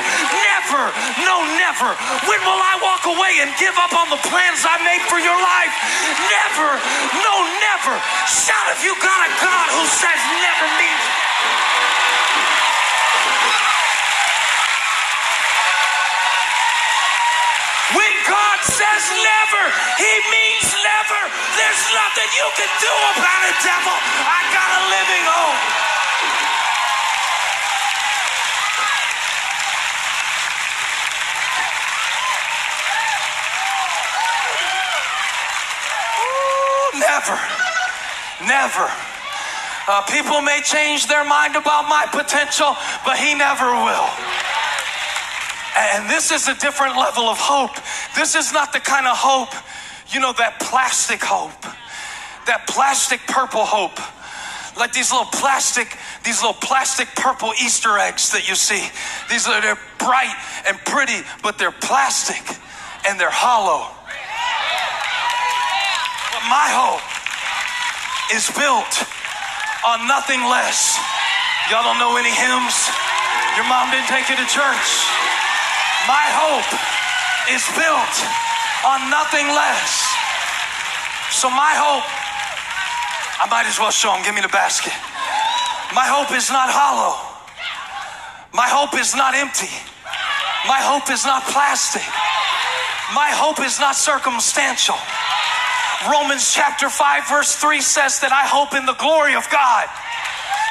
Never, 0.52 0.92
no, 1.24 1.40
never. 1.56 1.96
When 2.28 2.40
will 2.44 2.60
I 2.60 2.76
walk 2.84 3.08
away 3.08 3.40
and 3.40 3.50
give 3.56 3.74
up 3.80 3.96
on 3.96 4.12
the 4.12 4.20
plans 4.28 4.68
I 4.68 4.76
made 4.84 5.02
for 5.08 5.16
your 5.16 5.36
life? 5.36 5.72
Never, 6.28 6.68
no, 7.24 7.34
never. 7.56 7.94
Shout 8.28 8.68
if 8.76 8.84
you 8.84 8.92
got 9.00 9.20
a 9.24 9.30
God 9.40 9.66
who 9.72 9.84
says 9.88 10.20
never 10.44 10.66
means 10.76 11.25
says 18.66 19.04
never, 19.22 19.62
He 19.98 20.12
means 20.30 20.66
never. 20.82 21.20
There's 21.54 21.84
nothing 21.94 22.28
you 22.34 22.48
can 22.58 22.70
do 22.82 22.94
about 23.14 23.42
it, 23.46 23.56
devil. 23.62 23.96
I 24.26 24.38
got 24.50 24.68
a 24.70 24.82
living 24.90 25.24
hope. 25.26 25.76
never, 36.98 37.38
never. 38.44 38.90
Uh, 39.88 40.02
people 40.02 40.40
may 40.40 40.60
change 40.62 41.06
their 41.06 41.24
mind 41.24 41.54
about 41.54 41.88
my 41.88 42.06
potential, 42.10 42.76
but 43.04 43.18
he 43.18 43.34
never 43.34 43.70
will. 43.72 44.10
And 45.76 46.08
this 46.10 46.32
is 46.32 46.48
a 46.48 46.54
different 46.54 46.96
level 46.96 47.24
of 47.28 47.38
hope. 47.38 47.76
This 48.16 48.34
is 48.34 48.50
not 48.50 48.72
the 48.72 48.80
kind 48.80 49.06
of 49.06 49.12
hope, 49.12 49.52
you 50.08 50.20
know, 50.20 50.32
that 50.40 50.56
plastic 50.58 51.20
hope, 51.20 51.60
that 52.48 52.64
plastic 52.64 53.20
purple 53.28 53.60
hope. 53.60 54.00
Like 54.72 54.96
these 54.96 55.12
little 55.12 55.28
plastic, 55.28 55.92
these 56.24 56.40
little 56.40 56.56
plastic 56.56 57.12
purple 57.12 57.52
Easter 57.60 58.00
eggs 58.00 58.32
that 58.32 58.48
you 58.48 58.56
see. 58.56 58.80
These 59.28 59.44
are 59.44 59.60
they're 59.60 59.76
bright 60.00 60.32
and 60.64 60.80
pretty, 60.88 61.20
but 61.44 61.60
they're 61.60 61.76
plastic 61.76 62.40
and 63.04 63.20
they're 63.20 63.28
hollow. 63.28 63.84
But 66.32 66.44
my 66.48 66.68
hope 66.72 67.04
is 68.32 68.48
built 68.56 68.96
on 69.84 70.08
nothing 70.08 70.40
less. 70.48 70.96
Y'all 71.68 71.84
don't 71.84 72.00
know 72.00 72.16
any 72.16 72.32
hymns? 72.32 72.76
Your 73.60 73.68
mom 73.68 73.92
didn't 73.92 74.08
take 74.08 74.32
you 74.32 74.40
to 74.40 74.48
church. 74.48 74.88
My 76.08 76.24
hope 76.32 76.96
is 77.50 77.62
built 77.78 78.14
on 78.82 79.10
nothing 79.10 79.46
less. 79.46 79.90
So 81.30 81.50
my 81.50 81.74
hope, 81.74 82.06
I 83.38 83.46
might 83.50 83.66
as 83.66 83.78
well 83.78 83.90
show 83.90 84.10
them. 84.14 84.22
Give 84.24 84.34
me 84.34 84.42
the 84.42 84.50
basket. 84.50 84.94
My 85.94 86.06
hope 86.06 86.34
is 86.34 86.50
not 86.50 86.70
hollow. 86.70 87.14
My 88.54 88.66
hope 88.66 88.98
is 88.98 89.14
not 89.14 89.34
empty. 89.34 89.70
My 90.66 90.82
hope 90.82 91.10
is 91.10 91.24
not 91.24 91.44
plastic. 91.46 92.02
My 93.14 93.30
hope 93.30 93.60
is 93.60 93.78
not 93.78 93.94
circumstantial. 93.94 94.98
Romans 96.10 96.52
chapter 96.52 96.88
5, 96.88 97.28
verse 97.28 97.54
3 97.54 97.80
says 97.80 98.20
that 98.20 98.32
I 98.32 98.46
hope 98.46 98.74
in 98.74 98.86
the 98.86 98.98
glory 98.98 99.34
of 99.34 99.46
God. 99.50 99.86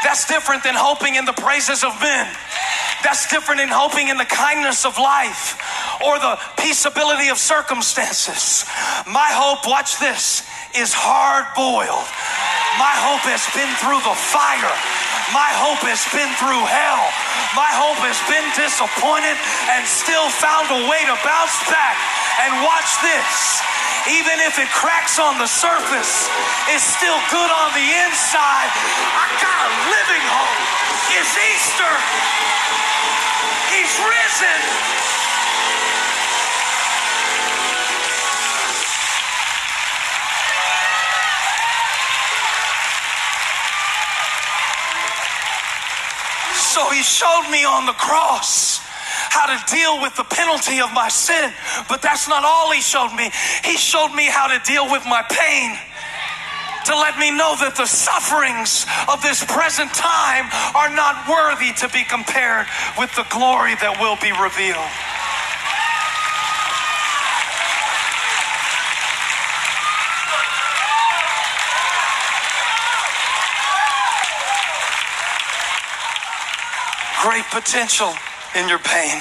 That's 0.04 0.28
different 0.28 0.64
than 0.64 0.76
hoping 0.76 1.16
in 1.16 1.26
the 1.26 1.34
praises 1.34 1.84
of 1.84 1.96
men. 2.02 2.28
That's 3.04 3.30
different 3.30 3.62
than 3.62 3.70
hoping 3.70 4.10
in 4.10 4.18
the 4.18 4.28
kindness 4.28 4.86
of 4.86 4.98
life 4.98 5.56
or 6.04 6.20
the 6.20 6.36
peaceability 6.58 7.32
of 7.32 7.38
circumstances. 7.38 8.66
My 9.08 9.30
hope, 9.32 9.68
watch 9.68 10.00
this, 10.00 10.44
is 10.76 10.92
hard 10.92 11.48
boiled. 11.56 12.10
My 12.76 12.96
hope 13.00 13.24
has 13.32 13.48
been 13.56 13.72
through 13.80 14.04
the 14.04 14.18
fire. 14.18 14.76
My 15.32 15.52
hope 15.56 15.82
has 15.88 16.04
been 16.12 16.30
through 16.36 16.64
hell. 16.68 17.06
My 17.56 17.72
hope 17.72 18.00
has 18.04 18.20
been 18.28 18.46
disappointed 18.58 19.40
and 19.72 19.88
still 19.88 20.28
found 20.28 20.68
a 20.74 20.82
way 20.92 21.02
to 21.08 21.16
bounce 21.24 21.56
back. 21.72 21.96
And 22.44 22.52
watch 22.68 22.92
this 23.00 23.64
even 24.06 24.38
if 24.46 24.62
it 24.62 24.70
cracks 24.70 25.18
on 25.18 25.42
the 25.42 25.50
surface, 25.50 26.30
it's 26.70 26.86
still 26.86 27.18
good 27.34 27.50
on 27.50 27.74
the 27.74 27.88
inside. 28.06 28.70
I 29.18 29.26
got 29.42 29.58
a 29.66 29.72
living 29.90 30.26
hope. 30.30 30.62
It's 31.18 31.34
Easter. 31.34 31.94
He's 33.74 33.94
risen. 34.06 34.62
He 46.96 47.04
showed 47.04 47.52
me 47.52 47.68
on 47.68 47.86
the 47.86 47.98
cross 48.00 48.80
how 49.36 49.52
to 49.52 49.60
deal 49.68 50.02
with 50.02 50.16
the 50.16 50.24
penalty 50.24 50.80
of 50.80 50.92
my 50.94 51.10
sin. 51.10 51.52
But 51.90 52.02
that's 52.02 52.28
not 52.28 52.44
all 52.44 52.72
he 52.72 52.80
showed 52.80 53.12
me. 53.12 53.30
He 53.64 53.76
showed 53.76 54.16
me 54.16 54.32
how 54.32 54.48
to 54.48 54.60
deal 54.64 54.90
with 54.90 55.04
my 55.04 55.22
pain 55.28 55.76
to 56.88 56.94
let 56.96 57.18
me 57.18 57.32
know 57.32 57.58
that 57.60 57.76
the 57.76 57.90
sufferings 57.90 58.86
of 59.10 59.20
this 59.26 59.44
present 59.44 59.92
time 59.92 60.46
are 60.78 60.94
not 60.94 61.28
worthy 61.28 61.74
to 61.82 61.90
be 61.90 62.06
compared 62.06 62.70
with 62.98 63.10
the 63.18 63.26
glory 63.34 63.74
that 63.82 63.98
will 64.00 64.16
be 64.22 64.32
revealed. 64.32 64.92
Great 77.26 77.46
potential 77.46 78.14
in 78.56 78.70
your 78.70 78.78
pain. 78.78 79.20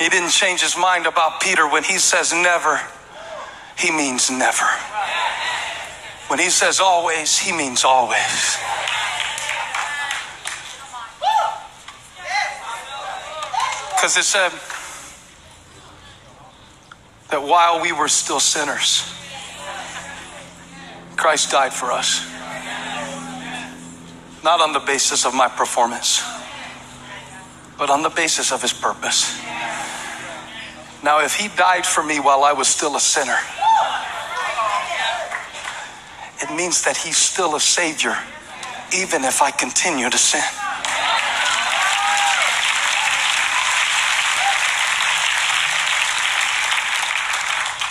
He 0.00 0.08
didn't 0.08 0.30
change 0.30 0.60
his 0.60 0.76
mind 0.76 1.06
about 1.06 1.40
Peter 1.40 1.68
when 1.68 1.84
he 1.84 1.96
says 1.96 2.32
never, 2.32 2.80
he 3.78 3.92
means 3.92 4.28
never. 4.28 4.64
When 6.26 6.40
he 6.40 6.50
says 6.50 6.80
always, 6.80 7.38
he 7.38 7.52
means 7.52 7.84
always. 7.84 8.58
Because 13.94 14.16
it 14.16 14.24
said 14.24 14.50
that 17.30 17.46
while 17.46 17.80
we 17.80 17.92
were 17.92 18.08
still 18.08 18.40
sinners, 18.40 19.08
Christ 21.16 21.52
died 21.52 21.72
for 21.72 21.92
us. 21.92 22.31
Not 24.44 24.60
on 24.60 24.72
the 24.72 24.80
basis 24.80 25.24
of 25.24 25.34
my 25.34 25.48
performance 25.48 26.22
but 27.82 27.90
on 27.90 28.02
the 28.02 28.10
basis 28.10 28.52
of 28.52 28.62
his 28.62 28.72
purpose. 28.72 29.36
Now, 31.02 31.18
if 31.18 31.34
he 31.34 31.48
died 31.56 31.84
for 31.84 32.00
me 32.00 32.20
while 32.20 32.44
I 32.44 32.52
was 32.52 32.68
still 32.68 32.94
a 32.94 33.00
sinner, 33.00 33.38
it 36.40 36.54
means 36.54 36.84
that 36.84 36.96
he's 36.96 37.16
still 37.16 37.56
a 37.56 37.60
savior, 37.60 38.16
even 38.96 39.24
if 39.24 39.42
I 39.42 39.50
continue 39.50 40.08
to 40.08 40.16
sin. 40.16 40.44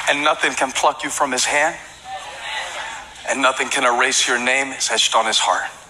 And 0.10 0.24
nothing 0.24 0.54
can 0.54 0.72
pluck 0.72 1.04
you 1.04 1.10
from 1.10 1.34
his 1.34 1.44
hand, 1.44 1.76
and 3.28 3.42
nothing 3.42 3.68
can 3.68 3.84
erase 3.84 4.26
your 4.26 4.40
name. 4.40 4.68
It's 4.68 4.90
etched 4.90 5.16
on 5.16 5.26
his 5.26 5.38
heart. 5.38 5.81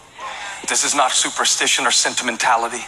This 0.72 0.84
is 0.84 0.96
not 0.96 1.12
superstition 1.12 1.86
or 1.86 1.92
sentimentality 1.92 2.82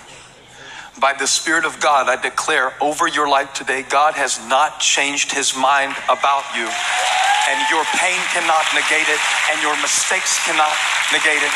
by 1.00 1.14
the 1.14 1.28
Spirit 1.28 1.66
of 1.66 1.80
God, 1.80 2.08
I 2.08 2.22
declare 2.22 2.74
over 2.80 3.08
your 3.08 3.28
life 3.28 3.54
today, 3.54 3.84
God 3.84 4.14
has 4.14 4.40
not 4.48 4.80
changed 4.80 5.34
his 5.34 5.56
mind 5.56 5.96
about 6.06 6.46
you. 6.56 6.64
And 6.64 7.60
your 7.70 7.84
pain 8.00 8.20
cannot 8.32 8.64
negate 8.72 9.10
it, 9.10 9.20
and 9.52 9.62
your 9.62 9.76
mistakes 9.82 10.40
cannot 10.46 10.72
negate 11.12 11.44
it. 11.44 11.52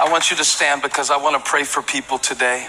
I 0.00 0.08
want 0.10 0.30
you 0.30 0.36
to 0.36 0.44
stand 0.44 0.82
because 0.82 1.10
I 1.10 1.16
want 1.16 1.36
to 1.36 1.48
pray 1.48 1.64
for 1.64 1.82
people 1.82 2.18
today 2.18 2.66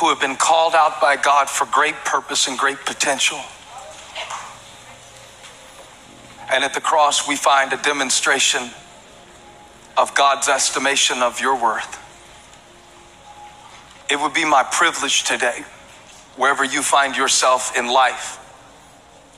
who 0.00 0.08
have 0.08 0.20
been 0.20 0.36
called 0.36 0.74
out 0.74 1.00
by 1.00 1.16
God 1.16 1.48
for 1.48 1.66
great 1.66 1.94
purpose 2.04 2.48
and 2.48 2.58
great 2.58 2.78
potential. 2.84 3.38
And 6.52 6.64
at 6.64 6.74
the 6.74 6.80
cross, 6.82 7.26
we 7.26 7.34
find 7.34 7.72
a 7.72 7.78
demonstration 7.78 8.70
of 9.96 10.14
God's 10.14 10.48
estimation 10.48 11.22
of 11.22 11.40
your 11.40 11.60
worth. 11.60 11.98
It 14.10 14.20
would 14.20 14.34
be 14.34 14.44
my 14.44 14.62
privilege 14.62 15.24
today, 15.24 15.64
wherever 16.36 16.62
you 16.62 16.82
find 16.82 17.16
yourself 17.16 17.76
in 17.76 17.86
life, 17.86 18.38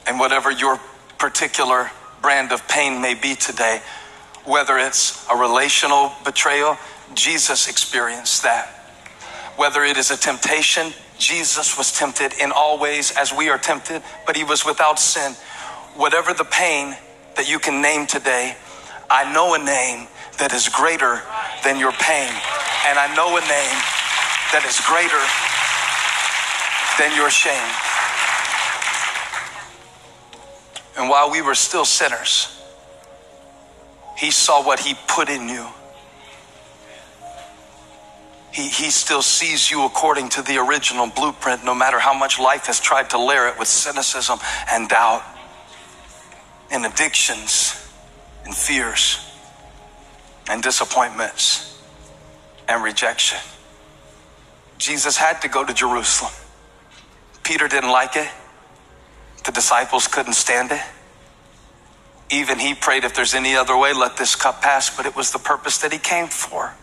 and 0.09 0.19
whatever 0.19 0.51
your 0.51 0.81
particular 1.19 1.93
brand 2.21 2.51
of 2.51 2.67
pain 2.67 3.01
may 3.01 3.15
be 3.15 3.37
today, 3.37 3.81
whether 4.45 4.77
it's 4.77 5.25
a 5.31 5.37
relational 5.37 6.13
betrayal, 6.25 6.77
Jesus 7.15 7.69
experienced 7.69 8.43
that. 8.43 8.67
Whether 9.57 9.85
it 9.85 9.97
is 9.97 10.11
a 10.11 10.17
temptation, 10.17 10.93
Jesus 11.17 11.79
was 11.79 11.93
tempted 11.97 12.33
in 12.41 12.51
all 12.51 12.81
ways 12.81 13.13
as 13.17 13.33
we 13.33 13.51
are 13.51 13.59
tempted, 13.59 14.03
but 14.27 14.37
he 14.37 14.43
was 14.43 14.67
without 14.67 14.99
sin. 14.99 15.33
Whatever 15.95 16.35
the 16.35 16.45
pain 16.45 16.97
that 17.37 17.49
you 17.49 17.59
can 17.59 17.83
name 17.83 18.07
today, 18.07 18.57
I 19.11 19.33
know 19.33 19.55
a 19.55 19.59
name 19.59 20.09
that 20.39 20.53
is 20.53 20.69
greater 20.69 21.21
than 21.63 21.79
your 21.79 21.93
pain. 21.93 22.31
And 22.87 22.99
I 22.99 23.13
know 23.15 23.37
a 23.37 23.41
name 23.41 23.79
that 24.53 24.65
is 24.67 24.81
greater 24.83 25.23
than 26.99 27.17
your 27.17 27.31
shame. 27.31 27.71
And 30.97 31.11
while 31.11 31.31
we 31.31 31.43
were 31.43 31.55
still 31.55 31.85
sinners, 31.85 32.63
he 34.17 34.31
saw 34.31 34.65
what 34.65 34.79
he 34.79 34.95
put 35.09 35.29
in 35.29 35.49
you. 35.49 35.67
He, 38.53 38.69
he 38.69 38.91
still 38.91 39.23
sees 39.23 39.69
you 39.69 39.85
according 39.85 40.29
to 40.31 40.43
the 40.43 40.59
original 40.59 41.09
blueprint, 41.09 41.65
no 41.65 41.75
matter 41.75 41.99
how 41.99 42.15
much 42.15 42.39
life 42.39 42.67
has 42.67 42.79
tried 42.79 43.11
to 43.11 43.19
layer 43.19 43.49
it 43.49 43.59
with 43.59 43.67
cynicism 43.67 44.39
and 44.71 44.89
doubt 44.89 45.25
and 46.71 46.87
addictions 46.87 47.89
and 48.45 48.55
fears 48.55 49.19
and 50.49 50.63
disappointments 50.63 51.83
and 52.69 52.83
rejection. 52.83 53.39
Jesus 54.79 55.17
had 55.17 55.41
to 55.43 55.49
go 55.49 55.65
to 55.65 55.73
Jerusalem. 55.73 56.33
Peter 57.43 57.69
didn't 57.69 57.91
like 57.91 58.17
it. 58.17 58.29
The 59.45 59.53
disciples 59.53 60.09
couldn't 60.09 60.33
stand 60.33 60.73
it. 60.73 60.83
Even 62.31 62.59
he 62.59 62.75
prayed, 62.75 63.05
if 63.05 63.15
there's 63.15 63.35
any 63.35 63.55
other 63.55 63.77
way, 63.77 63.93
let 63.93 64.17
this 64.17 64.35
cup 64.35 64.63
pass, 64.63 64.95
but 64.95 65.07
it 65.07 65.15
was 65.15 65.31
the 65.31 65.39
purpose 65.39 65.79
that 65.79 65.93
he 65.93 65.99
came 65.99 66.27
for. 66.27 66.75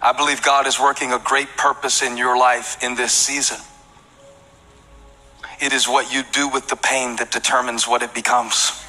I 0.00 0.12
believe 0.12 0.42
God 0.42 0.66
is 0.66 0.80
working 0.80 1.12
a 1.12 1.18
great 1.18 1.48
purpose 1.56 2.02
in 2.02 2.16
your 2.16 2.36
life 2.38 2.82
in 2.82 2.94
this 2.94 3.12
season. 3.12 3.58
It 5.60 5.72
is 5.72 5.88
what 5.88 6.12
you 6.12 6.22
do 6.32 6.48
with 6.48 6.68
the 6.68 6.76
pain 6.76 7.16
that 7.16 7.30
determines 7.30 7.88
what 7.88 8.02
it 8.02 8.12
becomes. 8.12 8.82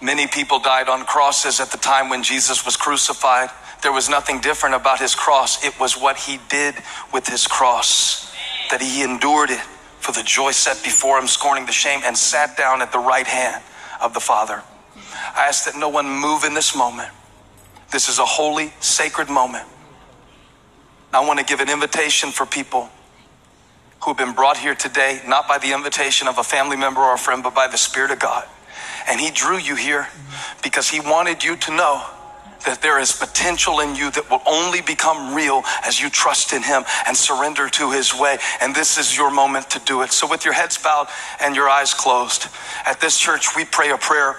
Many 0.00 0.26
people 0.26 0.58
died 0.58 0.88
on 0.88 1.04
crosses 1.04 1.60
at 1.60 1.70
the 1.70 1.78
time 1.78 2.08
when 2.08 2.22
Jesus 2.22 2.64
was 2.64 2.76
crucified. 2.76 3.50
There 3.82 3.92
was 3.92 4.08
nothing 4.08 4.40
different 4.40 4.74
about 4.74 4.98
his 4.98 5.14
cross. 5.14 5.64
It 5.64 5.78
was 5.78 5.94
what 5.94 6.16
he 6.16 6.40
did 6.48 6.74
with 7.12 7.26
his 7.28 7.46
cross, 7.46 8.34
that 8.70 8.80
he 8.80 9.02
endured 9.02 9.50
it 9.50 9.60
for 10.00 10.12
the 10.12 10.24
joy 10.24 10.50
set 10.50 10.82
before 10.82 11.18
him, 11.18 11.28
scorning 11.28 11.66
the 11.66 11.72
shame, 11.72 12.00
and 12.04 12.16
sat 12.18 12.56
down 12.56 12.82
at 12.82 12.90
the 12.90 12.98
right 12.98 13.26
hand 13.26 13.62
of 14.00 14.14
the 14.14 14.20
Father. 14.20 14.62
I 15.36 15.46
ask 15.46 15.66
that 15.66 15.78
no 15.78 15.88
one 15.88 16.08
move 16.08 16.42
in 16.42 16.54
this 16.54 16.74
moment. 16.74 17.10
This 17.92 18.08
is 18.08 18.18
a 18.18 18.24
holy, 18.24 18.72
sacred 18.80 19.28
moment. 19.28 19.68
I 21.12 21.24
want 21.24 21.38
to 21.38 21.44
give 21.44 21.60
an 21.60 21.68
invitation 21.68 22.30
for 22.30 22.46
people 22.46 22.90
who 24.02 24.10
have 24.10 24.18
been 24.18 24.34
brought 24.34 24.56
here 24.56 24.74
today, 24.74 25.20
not 25.26 25.46
by 25.46 25.58
the 25.58 25.72
invitation 25.72 26.26
of 26.26 26.38
a 26.38 26.42
family 26.42 26.76
member 26.76 27.00
or 27.00 27.14
a 27.14 27.18
friend, 27.18 27.42
but 27.42 27.54
by 27.54 27.68
the 27.68 27.78
Spirit 27.78 28.10
of 28.10 28.18
God. 28.18 28.46
And 29.08 29.20
He 29.20 29.30
drew 29.30 29.58
you 29.58 29.76
here 29.76 30.08
because 30.62 30.88
He 30.88 31.00
wanted 31.00 31.44
you 31.44 31.56
to 31.56 31.70
know 31.70 32.04
that 32.66 32.80
there 32.80 33.00
is 33.00 33.12
potential 33.12 33.80
in 33.80 33.94
you 33.96 34.10
that 34.12 34.30
will 34.30 34.42
only 34.46 34.80
become 34.82 35.34
real 35.34 35.62
as 35.84 36.00
you 36.00 36.10
trust 36.10 36.52
in 36.52 36.62
Him 36.62 36.84
and 37.06 37.16
surrender 37.16 37.68
to 37.68 37.90
His 37.92 38.14
way. 38.14 38.38
And 38.60 38.74
this 38.74 38.98
is 38.98 39.16
your 39.16 39.30
moment 39.30 39.70
to 39.70 39.80
do 39.80 40.02
it. 40.02 40.12
So, 40.12 40.28
with 40.28 40.44
your 40.44 40.54
heads 40.54 40.78
bowed 40.78 41.06
and 41.40 41.54
your 41.54 41.68
eyes 41.68 41.94
closed, 41.94 42.46
at 42.84 43.00
this 43.00 43.18
church, 43.18 43.54
we 43.56 43.64
pray 43.64 43.90
a 43.90 43.98
prayer 43.98 44.34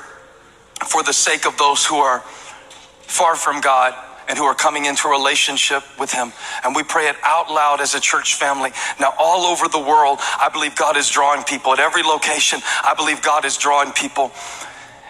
for 0.87 1.03
the 1.03 1.13
sake 1.13 1.45
of 1.45 1.57
those 1.57 1.85
who 1.85 1.97
are 1.97 2.19
far 2.19 3.35
from 3.35 3.61
God 3.61 3.93
and 4.27 4.37
who 4.37 4.43
are 4.45 4.55
coming 4.55 4.85
into 4.85 5.07
a 5.07 5.11
relationship 5.11 5.83
with 5.99 6.11
Him. 6.11 6.31
And 6.63 6.75
we 6.75 6.83
pray 6.83 7.07
it 7.07 7.15
out 7.23 7.49
loud 7.51 7.81
as 7.81 7.95
a 7.95 7.99
church 7.99 8.35
family. 8.35 8.71
Now, 8.99 9.13
all 9.19 9.45
over 9.45 9.67
the 9.67 9.79
world, 9.79 10.19
I 10.21 10.49
believe 10.51 10.75
God 10.75 10.97
is 10.97 11.09
drawing 11.09 11.43
people. 11.43 11.73
At 11.73 11.79
every 11.79 12.03
location, 12.03 12.59
I 12.83 12.93
believe 12.95 13.21
God 13.21 13.45
is 13.45 13.57
drawing 13.57 13.91
people. 13.91 14.31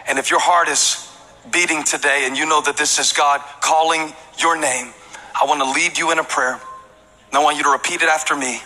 And 0.08 0.20
if 0.20 0.30
your 0.30 0.40
heart 0.40 0.68
is 0.68 1.10
beating 1.52 1.84
today 1.84 2.26
and 2.26 2.38
you 2.38 2.46
know 2.46 2.62
that 2.62 2.78
this 2.78 3.00
is 3.00 3.14
God 3.14 3.42
calling 3.62 4.14
your 4.38 4.60
name, 4.60 4.94
I 5.40 5.46
want 5.46 5.62
to 5.62 5.70
lead 5.70 5.98
you 5.98 6.12
in 6.12 6.20
a 6.20 6.24
prayer. 6.24 6.54
And 6.54 7.34
I 7.34 7.44
want 7.44 7.58
you 7.58 7.64
to 7.64 7.72
repeat 7.72 8.02
it 8.02 8.10
after 8.10 8.36
me 8.36 8.62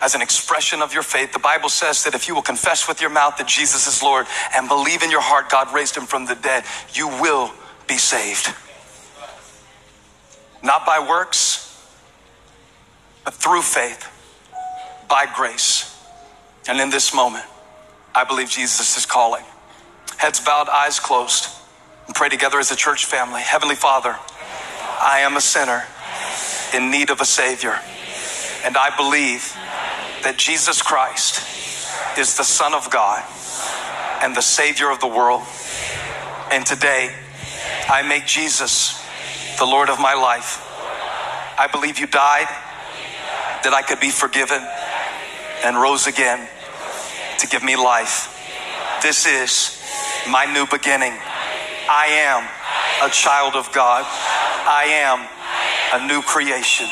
as 0.00 0.14
an 0.14 0.22
expression 0.22 0.82
of 0.82 0.92
your 0.92 1.02
faith. 1.02 1.32
The 1.32 1.38
Bible 1.38 1.68
says 1.68 2.04
that 2.04 2.14
if 2.14 2.28
you 2.28 2.34
will 2.34 2.42
confess 2.42 2.88
with 2.88 3.00
your 3.00 3.10
mouth 3.10 3.36
that 3.38 3.46
Jesus 3.46 3.86
is 3.86 4.02
Lord 4.02 4.26
and 4.54 4.68
believe 4.68 5.02
in 5.02 5.10
your 5.10 5.20
heart 5.20 5.48
God 5.50 5.72
raised 5.74 5.96
him 5.96 6.04
from 6.04 6.26
the 6.26 6.34
dead, 6.34 6.64
you 6.92 7.08
will 7.08 7.52
be 7.86 7.96
saved. 7.96 8.54
Not 10.66 10.84
by 10.84 10.98
works, 10.98 11.62
but 13.24 13.34
through 13.34 13.62
faith, 13.62 14.10
by 15.08 15.26
grace. 15.32 15.96
And 16.68 16.80
in 16.80 16.90
this 16.90 17.14
moment, 17.14 17.44
I 18.12 18.24
believe 18.24 18.50
Jesus 18.50 18.96
is 18.96 19.06
calling. 19.06 19.44
Heads 20.16 20.40
bowed, 20.40 20.68
eyes 20.68 20.98
closed, 20.98 21.48
and 22.06 22.16
pray 22.16 22.28
together 22.28 22.58
as 22.58 22.72
a 22.72 22.76
church 22.76 23.04
family. 23.04 23.42
Heavenly 23.42 23.76
Father, 23.76 24.16
I 25.00 25.20
am 25.20 25.36
a 25.36 25.40
sinner 25.40 25.84
in 26.74 26.90
need 26.90 27.10
of 27.10 27.20
a 27.20 27.24
Savior, 27.24 27.78
and 28.64 28.76
I 28.76 28.90
believe 28.96 29.52
that 30.24 30.34
Jesus 30.36 30.82
Christ 30.82 32.18
is 32.18 32.36
the 32.36 32.42
Son 32.42 32.74
of 32.74 32.90
God 32.90 33.22
and 34.20 34.34
the 34.34 34.42
Savior 34.42 34.90
of 34.90 34.98
the 34.98 35.06
world. 35.06 35.42
And 36.50 36.66
today, 36.66 37.14
I 37.88 38.02
make 38.02 38.26
Jesus 38.26 39.05
the 39.58 39.64
Lord 39.64 39.88
of 39.88 39.98
my 39.98 40.14
life. 40.14 40.62
I 41.58 41.68
believe 41.70 41.98
you 41.98 42.06
died 42.06 42.48
that 43.64 43.72
I 43.72 43.82
could 43.82 44.00
be 44.00 44.10
forgiven 44.10 44.60
and 45.64 45.76
rose 45.80 46.06
again 46.06 46.46
to 47.38 47.46
give 47.46 47.62
me 47.62 47.76
life. 47.76 48.32
This 49.02 49.26
is 49.26 49.82
my 50.28 50.44
new 50.52 50.66
beginning. 50.66 51.12
I 51.88 52.28
am 52.28 53.08
a 53.08 53.10
child 53.12 53.54
of 53.54 53.72
God. 53.72 54.04
I 54.04 54.84
am 55.06 55.24
a 55.94 56.06
new 56.06 56.22
creation. 56.22 56.86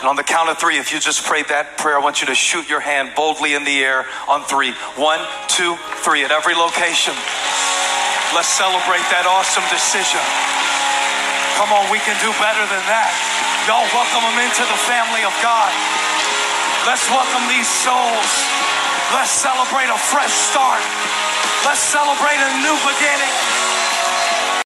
And 0.00 0.08
on 0.08 0.16
the 0.16 0.24
count 0.24 0.48
of 0.48 0.58
three, 0.58 0.78
if 0.78 0.92
you 0.92 0.98
just 0.98 1.24
prayed 1.24 1.48
that 1.48 1.76
prayer, 1.76 1.98
I 1.98 2.02
want 2.02 2.20
you 2.20 2.26
to 2.28 2.34
shoot 2.34 2.68
your 2.68 2.80
hand 2.80 3.12
boldly 3.14 3.54
in 3.54 3.64
the 3.64 3.78
air 3.84 4.06
on 4.28 4.42
three. 4.44 4.72
One, 4.96 5.20
two, 5.46 5.76
three. 6.00 6.24
At 6.24 6.32
every 6.32 6.54
location. 6.54 7.12
Let's 8.32 8.48
celebrate 8.48 9.04
that 9.12 9.28
awesome 9.28 9.66
decision. 9.68 10.59
Come 11.60 11.76
on, 11.76 11.92
we 11.92 12.00
can 12.00 12.16
do 12.24 12.32
better 12.40 12.64
than 12.72 12.80
that. 12.88 13.12
Y'all 13.68 13.84
welcome 13.92 14.24
them 14.24 14.48
into 14.48 14.64
the 14.64 14.80
family 14.88 15.28
of 15.28 15.34
God. 15.44 15.68
Let's 16.88 17.04
welcome 17.12 17.44
these 17.52 17.68
souls. 17.68 18.32
Let's 19.12 19.28
celebrate 19.28 19.92
a 19.92 20.00
fresh 20.00 20.32
start. 20.32 20.80
Let's 21.68 21.84
celebrate 21.84 22.40
a 22.40 22.50
new 22.64 22.76
beginning. 22.88 23.69